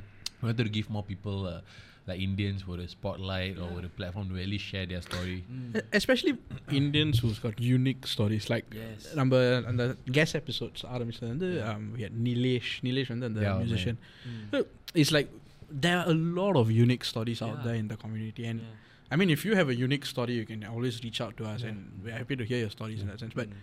we 0.41 0.47
wanted 0.49 0.65
to 0.65 0.69
give 0.69 0.89
more 0.89 1.03
people 1.03 1.47
uh, 1.47 1.61
like 2.07 2.19
Indians 2.19 2.65
with 2.67 2.79
a 2.79 2.87
spotlight 2.95 3.55
or 3.57 3.67
Yeah. 3.67 3.75
with 3.75 3.85
a 3.85 3.93
platform 3.99 4.25
to 4.29 4.33
really 4.41 4.57
share 4.57 4.85
their 4.91 5.01
story. 5.07 5.37
Mm. 5.49 5.81
Especially 5.99 6.33
Indians 6.81 7.19
who's 7.19 7.39
got 7.45 7.59
unique 7.75 8.05
stories 8.15 8.45
like 8.53 8.65
Yes. 8.83 9.05
நம்ம 9.19 9.39
அந்த 9.71 9.85
guest 10.17 10.37
episodes 10.41 10.83
ஆரம்பிச்சது 10.95 11.29
வந்து 11.33 11.49
Yeah. 11.59 11.71
um, 11.73 11.83
we 11.95 12.01
had 12.07 12.15
Nilesh 12.29 12.71
Nilesh 12.89 13.11
வந்து 13.15 13.29
அந்த 13.31 13.41
Yeah, 13.47 13.57
musician 13.65 13.97
Mm. 14.29 14.41
So, 14.53 14.59
it's 15.01 15.13
like 15.17 15.29
there 15.70 15.98
are 15.98 16.08
a 16.10 16.14
lot 16.14 16.56
of 16.56 16.70
unique 16.70 17.04
stories 17.04 17.42
out 17.42 17.56
Yeah. 17.58 17.62
there 17.64 17.74
in 17.74 17.88
the 17.88 17.96
community 17.96 18.44
and 18.46 18.60
Yeah. 18.60 18.66
I 19.10 19.16
mean 19.16 19.30
if 19.30 19.44
you 19.44 19.54
have 19.56 19.68
a 19.68 19.74
unique 19.74 20.06
story 20.06 20.34
you 20.34 20.44
can 20.46 20.64
always 20.64 21.02
reach 21.04 21.20
out 21.20 21.36
to 21.38 21.44
us 21.44 21.62
Yeah. 21.62 21.68
and 21.70 22.00
we're 22.04 22.12
happy 22.16 22.36
to 22.36 22.44
hear 22.44 22.58
your 22.58 22.70
stories 22.70 23.00
in 23.02 23.08
that 23.08 23.20
sense 23.20 23.34
but 23.34 23.48
Mm. 23.50 23.54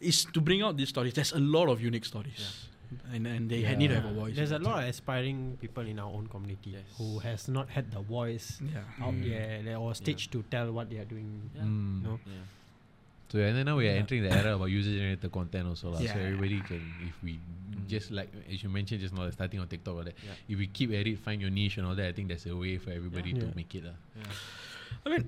it's 0.00 0.24
to 0.24 0.40
bring 0.40 0.62
out 0.62 0.76
these 0.76 0.88
stories 0.88 1.14
there's 1.14 1.32
a 1.32 1.40
lot 1.40 1.68
of 1.68 1.80
unique 1.80 2.04
stories 2.04 2.68
and, 3.12 3.26
and 3.26 3.50
they 3.50 3.60
Yeah. 3.60 3.74
need 3.74 3.88
to 3.88 3.94
have 4.00 4.04
a 4.04 4.12
voice 4.14 4.36
There's 4.36 4.52
a 4.52 4.58
lot 4.58 4.82
of 4.82 4.88
aspiring 4.88 5.56
people 5.60 5.84
in 5.86 5.98
our 5.98 6.10
own 6.12 6.26
community 6.28 6.70
Yes. 6.70 6.84
who 6.98 7.18
has 7.20 7.48
not 7.48 7.70
had 7.70 7.90
the 7.90 8.00
voice 8.00 8.60
yeah 8.72 8.84
out 9.04 9.14
Mm. 9.14 9.24
there 9.28 9.62
like, 9.66 9.78
or 9.78 9.94
stage 9.94 10.30
to 10.30 10.42
tell 10.50 10.72
what 10.72 10.90
they 10.90 10.98
are 10.98 11.04
doing. 11.14 11.50
Yeah. 11.54 11.62
Mm. 11.62 12.02
No. 12.02 12.20
Yeah. 12.26 12.32
So 13.31 13.39
and 13.45 13.55
then 13.57 13.65
now 13.69 13.75
we 13.79 13.85
are 13.87 13.93
Yeah. 13.93 14.01
entering 14.01 14.21
the 14.25 14.31
era 14.39 14.51
about 14.57 14.69
user 14.71 14.91
generated 14.97 15.31
content 15.37 15.65
also. 15.71 15.87
lah. 15.93 15.99
So 15.99 16.05
Yeah. 16.09 16.25
everybody 16.27 16.59
can 16.69 16.83
if 17.09 17.15
we 17.27 17.33
Mm. 17.37 17.81
just 17.93 18.07
like 18.17 18.29
as 18.53 18.61
you 18.63 18.69
mentioned 18.77 19.01
just 19.05 19.13
now 19.17 19.25
starting 19.37 19.59
on 19.63 19.67
TikTok 19.73 19.95
or 20.01 20.05
that, 20.07 20.15
Yeah. 20.27 20.37
if 20.53 20.55
we 20.61 20.67
keep 20.77 20.91
at 20.99 21.07
it, 21.11 21.19
find 21.27 21.41
your 21.45 21.51
niche 21.59 21.75
and 21.79 21.85
all 21.89 21.97
that, 21.99 22.07
I 22.11 22.13
think 22.17 22.27
there's 22.31 22.45
a 22.55 22.57
way 22.63 22.73
for 22.85 22.91
everybody 22.99 23.31
Yeah. 23.33 23.41
to 23.43 23.47
Yeah. 23.49 23.59
make 23.61 23.73
it. 23.79 23.83
lah. 23.89 23.97
Yeah. 24.21 25.05
I 25.05 25.09
mean 25.13 25.25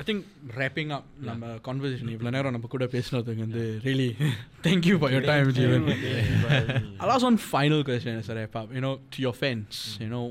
I 0.00 0.04
think 0.08 0.18
wrapping 0.58 0.90
up 0.96 1.04
Yeah. 1.08 1.28
நம்ம 1.28 1.52
conversation 1.68 2.10
இவ்வளோ 2.16 2.30
நேரம் 2.36 2.54
நம்ம 2.56 2.68
கூட 2.74 2.86
பேசினதுக்கு 2.96 3.44
வந்து 3.46 3.62
really 3.88 4.10
thank 4.66 4.82
you 4.90 4.96
for 5.04 5.10
your 5.14 5.24
time 5.32 5.48
Jeevan 5.58 5.88
I'll 7.00 7.12
ask 7.16 7.24
one 7.30 7.40
final 7.54 7.82
question 7.90 8.14
as 8.22 8.28
a 8.28 8.36
wrap 8.38 8.54
up. 8.60 8.68
You 8.76 8.82
know, 8.86 8.94
to 9.14 9.18
your 9.26 9.34
fans, 9.42 9.98
you 10.04 10.10
know, 10.14 10.24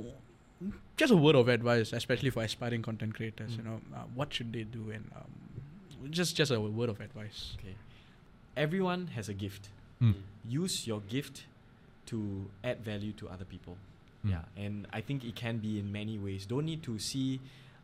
just 1.01 1.11
a 1.17 1.19
word 1.25 1.35
of 1.41 1.47
advice, 1.57 1.89
especially 2.01 2.31
for 2.35 2.43
aspiring 2.49 2.83
content 2.89 3.13
creators. 3.19 3.53
You 3.57 3.65
just 6.09 6.35
just 6.35 6.51
a 6.51 6.59
word 6.59 6.89
of 6.89 6.99
advice. 6.99 7.55
Okay. 7.59 7.75
Everyone 8.55 9.07
has 9.15 9.29
a 9.29 9.33
gift. 9.33 9.69
Mm. 10.01 10.15
Use 10.47 10.87
your 10.87 11.01
gift 11.01 11.43
to 12.07 12.17
add 12.63 12.79
value 12.81 13.13
to 13.13 13.29
other 13.29 13.45
people. 13.45 13.75
Mm. 14.25 14.31
Yeah, 14.31 14.63
and 14.65 14.87
I 14.93 15.01
think 15.01 15.23
it 15.23 15.35
can 15.35 15.57
be 15.57 15.79
in 15.79 15.91
many 15.91 16.17
ways. 16.17 16.45
Don't 16.45 16.65
need 16.65 16.83
to 16.83 16.97
see 16.99 17.39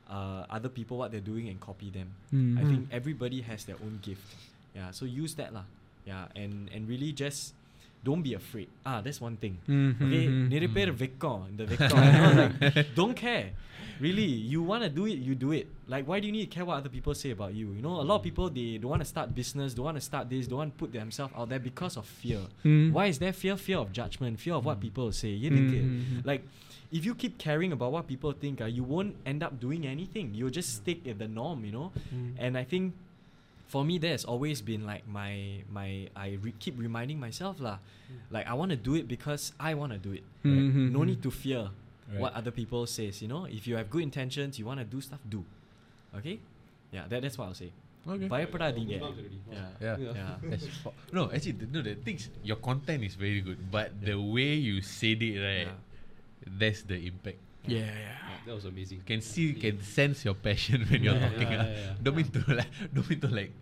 uh, 0.09 0.45
other 0.49 0.69
people 0.69 0.97
what 0.97 1.11
they're 1.11 1.29
doing 1.33 1.47
and 1.49 1.59
copy 1.59 1.89
them. 1.89 2.09
I 2.59 2.63
think 2.65 2.87
everybody 2.91 3.41
has 3.41 3.65
their 3.65 3.77
own 3.85 3.99
gift. 4.01 4.25
Yeah, 4.75 4.91
so 4.91 5.05
use 5.05 5.35
that 5.35 5.53
lah. 5.53 5.65
Yeah, 6.05 6.25
and 6.35 6.69
and 6.73 6.89
really 6.89 7.11
just 7.13 7.53
don't 8.03 8.21
be 8.21 8.33
afraid. 8.33 8.67
Ah, 8.85 8.99
that's 9.01 9.21
one 9.21 9.37
thing. 9.37 9.55
Okay, 10.03 10.23
நிறைய 10.53 10.69
பேர் 10.77 10.91
வெக்கம் 11.03 11.43
இந்த 11.51 11.63
வெக்கம் 11.71 12.01
you 12.05 12.13
know, 12.19 12.33
like 12.41 12.95
don't 12.99 13.15
care. 13.25 13.47
really, 14.00 14.22
you 14.22 14.62
want 14.62 14.82
to 14.82 14.88
do 14.88 15.06
it, 15.06 15.18
you 15.18 15.34
do 15.34 15.52
it. 15.52 15.66
Like, 15.86 16.06
why 16.06 16.20
do 16.20 16.26
you 16.26 16.32
need 16.32 16.50
to 16.50 16.54
care 16.54 16.64
what 16.64 16.76
other 16.76 16.88
people 16.88 17.14
say 17.14 17.30
about 17.30 17.54
you? 17.54 17.72
You 17.72 17.82
know, 17.82 18.00
a 18.00 18.06
lot 18.06 18.16
of 18.16 18.22
people, 18.22 18.50
they 18.50 18.78
don't 18.78 18.90
want 18.90 19.02
to 19.02 19.08
start 19.08 19.34
business, 19.34 19.74
don't 19.74 19.84
want 19.84 19.96
to 19.96 20.00
start 20.00 20.28
this, 20.28 20.46
don't 20.46 20.58
want 20.58 20.76
to 20.76 20.78
put 20.78 20.92
themselves 20.92 21.32
out 21.36 21.48
there 21.48 21.58
because 21.58 21.96
of 21.96 22.06
fear. 22.06 22.40
Mm. 22.64 22.92
Why 22.92 23.06
is 23.06 23.18
there 23.18 23.32
fear? 23.32 23.56
Fear 23.56 23.78
of 23.78 23.92
judgment, 23.92 24.40
fear 24.40 24.54
of 24.54 24.64
what 24.64 24.76
hmm. 24.76 24.82
people 24.82 25.12
say. 25.12 25.28
You 25.28 25.50
mm. 25.50 25.70
Mm-hmm. 25.70 26.20
Like, 26.24 26.42
if 26.90 27.04
you 27.04 27.14
keep 27.14 27.38
caring 27.38 27.72
about 27.72 27.92
what 27.92 28.06
people 28.06 28.32
think, 28.32 28.60
uh, 28.60 28.66
you 28.66 28.82
won't 28.82 29.16
end 29.26 29.42
up 29.42 29.60
doing 29.60 29.86
anything. 29.86 30.32
You'll 30.34 30.50
just 30.50 30.76
stick 30.76 31.06
at 31.06 31.18
the 31.18 31.28
norm, 31.28 31.64
you 31.64 31.72
know? 31.72 31.92
Mm. 32.14 32.34
And 32.38 32.58
I 32.58 32.64
think 32.64 32.94
for 33.68 33.84
me 33.84 33.98
there's 33.98 34.24
always 34.24 34.62
been 34.62 34.86
like 34.86 35.06
my 35.06 35.60
my 35.70 36.08
I 36.16 36.38
re- 36.40 36.56
keep 36.58 36.78
reminding 36.78 37.20
myself 37.20 37.60
lah, 37.60 37.78
mm. 38.08 38.16
like 38.30 38.48
I 38.48 38.54
want 38.54 38.70
to 38.72 38.80
do 38.80 38.96
it 38.96 39.06
because 39.06 39.52
I 39.60 39.74
want 39.74 39.92
to 39.92 39.98
do 39.98 40.12
it. 40.12 40.24
Mm-hmm. 40.44 40.88
Right? 40.88 40.92
No 40.92 41.04
need 41.04 41.22
to 41.22 41.30
fear 41.30 41.68
Right. 42.11 42.19
what 42.21 42.33
other 42.39 42.51
people 42.51 42.85
says. 42.85 43.21
You 43.21 43.29
know, 43.29 43.45
if 43.45 43.65
you 43.67 43.75
have 43.77 43.89
good 43.89 44.03
intentions, 44.03 44.59
you 44.59 44.65
want 44.65 44.79
to 44.79 44.85
do 44.85 44.99
stuff, 45.01 45.19
do. 45.29 45.43
Okay, 46.17 46.39
yeah, 46.91 47.05
that, 47.09 47.21
that's 47.23 47.37
what 47.37 47.47
I'll 47.49 47.59
say. 47.63 47.71
Okay. 48.13 48.27
பயப்படாதீங்க. 48.33 48.95
Yeah. 48.99 49.67
Yeah. 49.85 49.97
Yeah. 50.19 50.31
That's 50.51 50.65
fu- 50.83 50.91
no, 51.17 51.21
actually, 51.35 51.53
the, 51.61 51.67
no, 51.75 51.81
the 51.87 51.93
things 52.07 52.23
your 52.49 52.57
content 52.67 53.01
is 53.09 53.15
very 53.15 53.39
good, 53.47 53.59
but 53.75 53.89
the 54.09 54.15
way 54.35 54.51
you 54.67 54.75
said 54.81 55.21
it, 55.29 55.37
right, 55.47 55.67
Yeah. 55.71 56.51
that's 56.61 56.81
the 56.91 56.97
impact. 57.11 57.39
Yeah, 57.75 57.87
yeah. 58.05 58.17
That 58.45 58.55
was 58.59 58.65
amazing. 58.71 58.99
Can 59.09 59.21
see, 59.21 59.45
can 59.63 59.77
sense 59.97 60.25
your 60.27 60.35
passion 60.47 60.83
when 60.89 60.99
you're 61.07 61.15
Yeah, 61.15 61.29
talking. 61.29 61.51
yeah, 61.55 61.61
ah. 61.63 61.69
yeah, 61.75 61.83
yeah. 61.85 62.03
Don't 62.03 62.17
mean 62.19 62.27
to 62.37 62.41
like, 62.59 62.71
don't 62.93 63.07
mean 63.11 63.21
to 63.25 63.29
like 63.39 63.53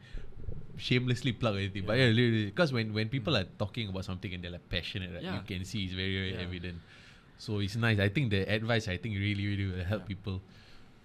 shamelessly 0.78 1.34
plug 1.34 1.56
anything, 1.62 1.86
but 1.86 1.98
yeah, 2.02 2.10
because 2.50 2.74
when 2.74 2.94
when 2.98 3.10
people 3.10 3.38
are 3.38 3.46
talking 3.62 3.90
about 3.94 4.06
something 4.10 4.34
and 4.34 4.42
they're 4.44 4.56
like 4.58 4.68
passionate, 4.70 5.14
right, 5.14 5.22
you 5.22 5.30
Yeah. 5.38 5.46
can 5.52 5.64
see 5.74 5.86
it's 5.86 5.94
very 5.94 6.16
very 6.18 6.34
Yeah. 6.34 6.48
evident. 6.48 6.80
So 7.39 7.59
it's 7.61 7.77
nice. 7.77 7.99
I 8.01 8.09
think 8.09 8.31
the 8.31 8.43
advice 8.49 8.89
I 8.89 8.97
think 8.97 9.17
really 9.17 9.47
really 9.47 9.67
will 9.73 9.85
help 9.85 10.07
people, 10.09 10.41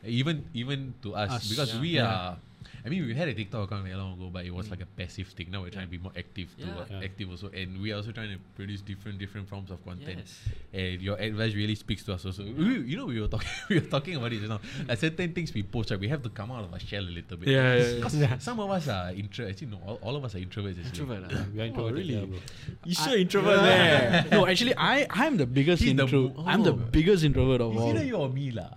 even 0.06 0.46
even 0.54 0.94
to 1.04 1.16
us, 1.16 1.32
Us, 1.32 1.50
because 1.50 1.74
yeah. 1.76 1.82
we 1.82 1.90
Yeah. 2.00 2.08
are. 2.08 2.38
I 2.86 2.90
mean, 2.90 3.06
we 3.06 3.14
had 3.14 3.28
a 3.28 3.34
TikTok 3.34 3.66
account 3.66 3.84
very 3.84 3.96
long 3.96 4.14
ago, 4.14 4.30
but 4.32 4.46
it 4.46 4.54
was 4.54 4.70
like 4.70 4.82
a 4.82 4.86
passive 4.86 5.28
thing. 5.28 5.52
Now 5.52 5.62
we're 5.62 5.70
trying 5.70 5.86
to 5.86 5.92
be 5.92 5.98
more 5.98 6.12
active, 6.18 6.56
to 6.58 6.66
Yeah. 6.66 6.74
uh, 6.78 6.86
Yeah. 6.90 7.06
active 7.08 7.30
also, 7.30 7.50
and 7.50 7.82
we 7.82 7.92
are 7.92 7.98
also 7.98 8.12
trying 8.12 8.32
to 8.32 8.40
produce 8.56 8.82
different 8.82 9.20
different 9.20 9.48
forms 9.50 9.72
of 9.72 9.84
content. 9.84 10.20
Yes. 10.26 10.50
And 10.74 11.02
your 11.02 11.18
advice 11.18 11.54
really 11.56 11.76
speaks 11.76 12.04
to 12.06 12.14
us 12.14 12.26
also. 12.26 12.44
We, 12.44 12.80
you 12.82 12.98
know, 12.98 13.06
we 13.06 13.20
were 13.22 13.28
talking 13.28 13.50
we 13.70 13.80
were 13.80 13.88
talking 13.88 14.16
about 14.16 14.34
it 14.34 14.40
just 14.40 14.50
now. 14.50 14.60
Like 14.88 15.00
certain 15.00 15.34
things 15.34 15.54
we 15.54 15.64
post, 15.64 15.92
right, 15.92 16.00
we 16.00 16.08
have 16.10 16.24
to 16.24 16.30
come 16.30 16.52
out 16.52 16.64
of 16.66 16.74
our 16.74 16.80
shell 16.80 17.04
a 17.04 17.14
little 17.20 17.38
bit. 17.38 17.50
Yeah, 17.50 17.76
yeah, 17.76 17.84
yeah. 17.84 17.96
Because 17.96 18.44
some 18.44 18.60
of 18.60 18.70
us 18.70 18.88
are 18.88 19.12
intro. 19.12 19.48
Actually, 19.48 19.68
no, 19.68 19.80
all, 19.86 20.00
all 20.02 20.16
of 20.16 20.26
us 20.26 20.36
are 20.36 20.40
introverts. 20.40 20.80
Actually. 20.86 21.02
Introvert. 21.02 21.32
ah. 21.34 21.46
We 21.54 21.62
are 21.62 21.66
introverted, 21.66 21.98
really? 21.98 22.16
yeah, 22.16 22.26
bro. 22.26 22.40
You 22.86 22.94
sure 22.96 23.18
introvert 23.18 23.60
there? 23.62 24.26
no, 24.32 24.48
actually, 24.48 24.76
I 24.78 25.08
I'm 25.10 25.38
the 25.38 25.46
biggest 25.46 25.84
He's 25.84 25.96
the 25.96 26.04
intro. 26.04 26.34
I'm 26.46 26.64
the 26.64 26.74
oh. 26.74 26.90
biggest 26.98 27.24
introvert 27.24 27.62
of 27.62 27.74
Is 27.76 27.82
all. 27.82 27.90
either 27.90 28.04
you 28.04 28.16
or 28.16 28.30
me, 28.30 28.52
lah. 28.52 28.70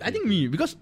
I 0.00 0.10
think 0.10 0.26
me 0.26 0.48
because 0.48 0.76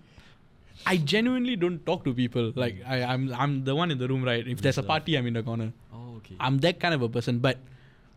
I 0.86 0.96
genuinely 0.96 1.56
don't 1.56 1.84
talk 1.86 2.04
to 2.04 2.14
people. 2.14 2.52
Like 2.54 2.82
I, 2.86 3.02
I'm 3.02 3.32
I'm 3.34 3.64
the 3.64 3.74
one 3.74 3.90
in 3.90 3.98
the 3.98 4.08
room, 4.08 4.24
right? 4.24 4.46
If 4.46 4.60
there's 4.62 4.78
a 4.78 4.82
party, 4.82 5.16
I'm 5.16 5.26
in 5.26 5.34
the 5.34 5.42
corner. 5.42 5.72
Oh, 5.92 6.16
okay. 6.18 6.36
I'm 6.40 6.58
that 6.58 6.80
kind 6.80 6.94
of 6.94 7.02
a 7.02 7.08
person. 7.08 7.38
But 7.38 7.58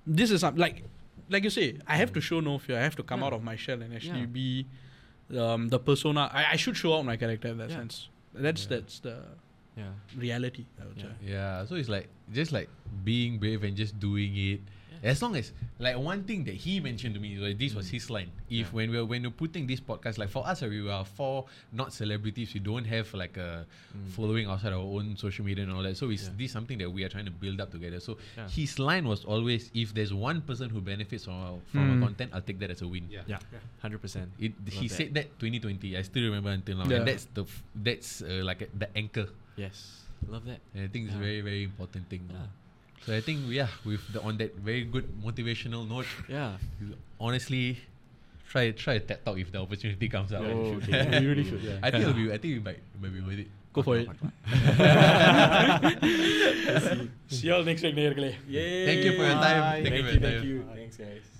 this 0.07 0.31
is 0.31 0.41
some, 0.41 0.55
like 0.55 0.83
like 1.29 1.43
you 1.43 1.49
say, 1.49 1.77
I 1.87 1.97
have 1.97 2.13
to 2.13 2.21
show 2.21 2.39
no 2.39 2.57
fear. 2.57 2.77
I 2.77 2.81
have 2.83 2.95
to 2.97 3.03
come 3.03 3.19
Yeah. 3.21 3.27
out 3.27 3.33
of 3.33 3.43
my 3.43 3.55
shell 3.55 3.81
and 3.81 3.93
actually 3.93 4.21
Yeah. 4.21 4.25
be 4.41 4.65
um, 5.37 5.69
the 5.69 5.79
persona. 5.79 6.29
I, 6.33 6.51
I 6.51 6.55
should 6.55 6.77
show 6.77 6.95
out 6.97 7.05
my 7.05 7.17
character 7.17 7.47
in 7.49 7.57
that 7.57 7.69
Yeah. 7.69 7.77
sense. 7.77 8.09
That's 8.33 8.65
that's 8.65 8.99
the 8.99 9.17
yeah. 9.77 9.91
reality. 10.17 10.65
I 10.81 10.85
would 10.85 10.97
Yeah. 10.97 11.03
say. 11.03 11.09
Yeah, 11.31 11.65
so 11.65 11.75
it's 11.75 11.89
like 11.89 12.07
just 12.31 12.51
like 12.51 12.69
being 13.03 13.39
brave 13.39 13.63
and 13.63 13.75
just 13.75 13.99
doing 13.99 14.35
it. 14.37 14.61
As 15.03 15.21
long 15.21 15.35
as 15.35 15.51
like 15.83 15.97
one 15.99 16.23
thing 16.23 16.45
that 16.45 16.55
he 16.55 16.79
mentioned 16.79 17.13
to 17.15 17.19
me, 17.19 17.35
was 17.37 17.57
this 17.59 17.75
was 17.75 17.87
Mm. 17.87 17.91
his 17.91 18.09
line. 18.09 18.31
If 18.47 18.67
Yeah. 18.71 18.71
when 18.71 18.87
we're 18.89 19.03
when 19.03 19.23
we're 19.23 19.35
putting 19.35 19.67
this 19.67 19.81
podcast, 19.83 20.17
like 20.17 20.29
for 20.31 20.47
us, 20.47 20.61
we 20.63 20.79
are 20.89 21.03
four 21.03 21.43
not 21.73 21.91
celebrities. 21.91 22.53
We 22.53 22.61
don't 22.63 22.85
have 22.87 23.11
like 23.13 23.35
a 23.35 23.65
Mm. 23.91 24.07
following 24.15 24.47
outside 24.47 24.71
our 24.71 24.79
own 24.79 25.17
social 25.19 25.43
media 25.43 25.65
and 25.67 25.73
all 25.73 25.83
that. 25.83 25.97
So 25.99 26.07
it's 26.09 26.31
Yeah. 26.31 26.39
this 26.39 26.53
something 26.55 26.77
that 26.79 26.87
we 26.89 27.03
are 27.03 27.09
trying 27.09 27.25
to 27.25 27.35
build 27.35 27.59
up 27.59 27.69
together. 27.75 27.99
So 27.99 28.15
Yeah. 28.37 28.47
his 28.47 28.79
line 28.79 29.03
was 29.03 29.25
always, 29.25 29.67
if 29.75 29.93
there's 29.93 30.13
one 30.13 30.39
person 30.39 30.69
who 30.69 30.79
benefits 30.79 31.25
from 31.25 31.33
our, 31.35 31.59
from 31.67 31.83
our 31.89 31.97
Mm. 31.97 32.03
content, 32.07 32.31
I'll 32.33 32.39
take 32.41 32.59
that 32.63 32.71
as 32.71 32.81
a 32.81 32.87
win. 32.87 33.03
Yeah. 33.11 33.23
Yeah. 33.27 33.39
Hundred 33.81 33.99
percent. 33.99 34.31
It, 34.39 34.53
he 34.71 34.87
Love 34.87 34.91
said 34.91 35.13
that 35.15 35.37
2020. 35.37 35.97
I 35.97 36.01
still 36.03 36.23
remember 36.23 36.51
until 36.51 36.77
now, 36.77 36.87
Yeah. 36.87 36.99
and 37.03 37.07
that's 37.11 37.25
the 37.33 37.43
f- 37.43 37.63
that's 37.75 38.21
uh, 38.21 38.39
like 38.45 38.61
a, 38.61 38.67
the 38.71 38.87
anchor. 38.95 39.27
Yes, 39.55 40.01
love 40.27 40.45
that. 40.45 40.59
And 40.73 40.85
I 40.85 40.87
think 40.87 41.07
it's 41.07 41.15
yeah. 41.15 41.21
very 41.21 41.41
very 41.41 41.63
important 41.63 42.09
thing. 42.09 42.29
Yeah. 42.29 42.37
So 43.05 43.15
I 43.15 43.21
think 43.21 43.41
yeah, 43.49 43.67
with 43.83 44.01
the 44.13 44.21
on 44.21 44.37
that 44.37 44.55
very 44.55 44.83
good 44.83 45.07
motivational 45.21 45.87
note. 45.87 46.07
Yeah. 46.27 46.57
Honestly, 47.19 47.79
try 48.49 48.71
try 48.71 48.99
TED 48.99 49.25
talk 49.25 49.37
if 49.37 49.51
the 49.51 49.59
opportunity 49.59 50.09
comes 50.09 50.31
up. 50.31 50.41
Oh, 50.41 50.79
okay. 50.79 51.21
you 51.21 51.29
really 51.29 51.43
should. 51.43 51.61
Yeah. 51.61 51.79
I 51.83 51.91
think 51.91 52.03
it'll 52.03 52.13
be. 52.13 52.31
I 52.31 52.37
think 52.37 52.53
we 52.53 52.59
might 52.59 52.79
maybe 53.01 53.21
worth 53.21 53.39
it. 53.39 53.47
Go 53.73 53.81
for 53.81 53.97
it. 53.97 54.07
See 57.27 57.47
you 57.47 57.55
all 57.55 57.63
next 57.63 57.81
week, 57.81 57.97
Yay! 57.97 58.85
Thank 58.85 59.03
you 59.03 59.17
for 59.17 59.25
your 59.25 59.33
time. 59.33 59.81
Thank, 59.81 59.89
thank 59.89 60.05
you, 60.05 60.11
you, 60.11 60.19
thank 60.19 60.43
you. 60.45 60.63
Thanks, 60.75 60.97
guys. 60.97 61.32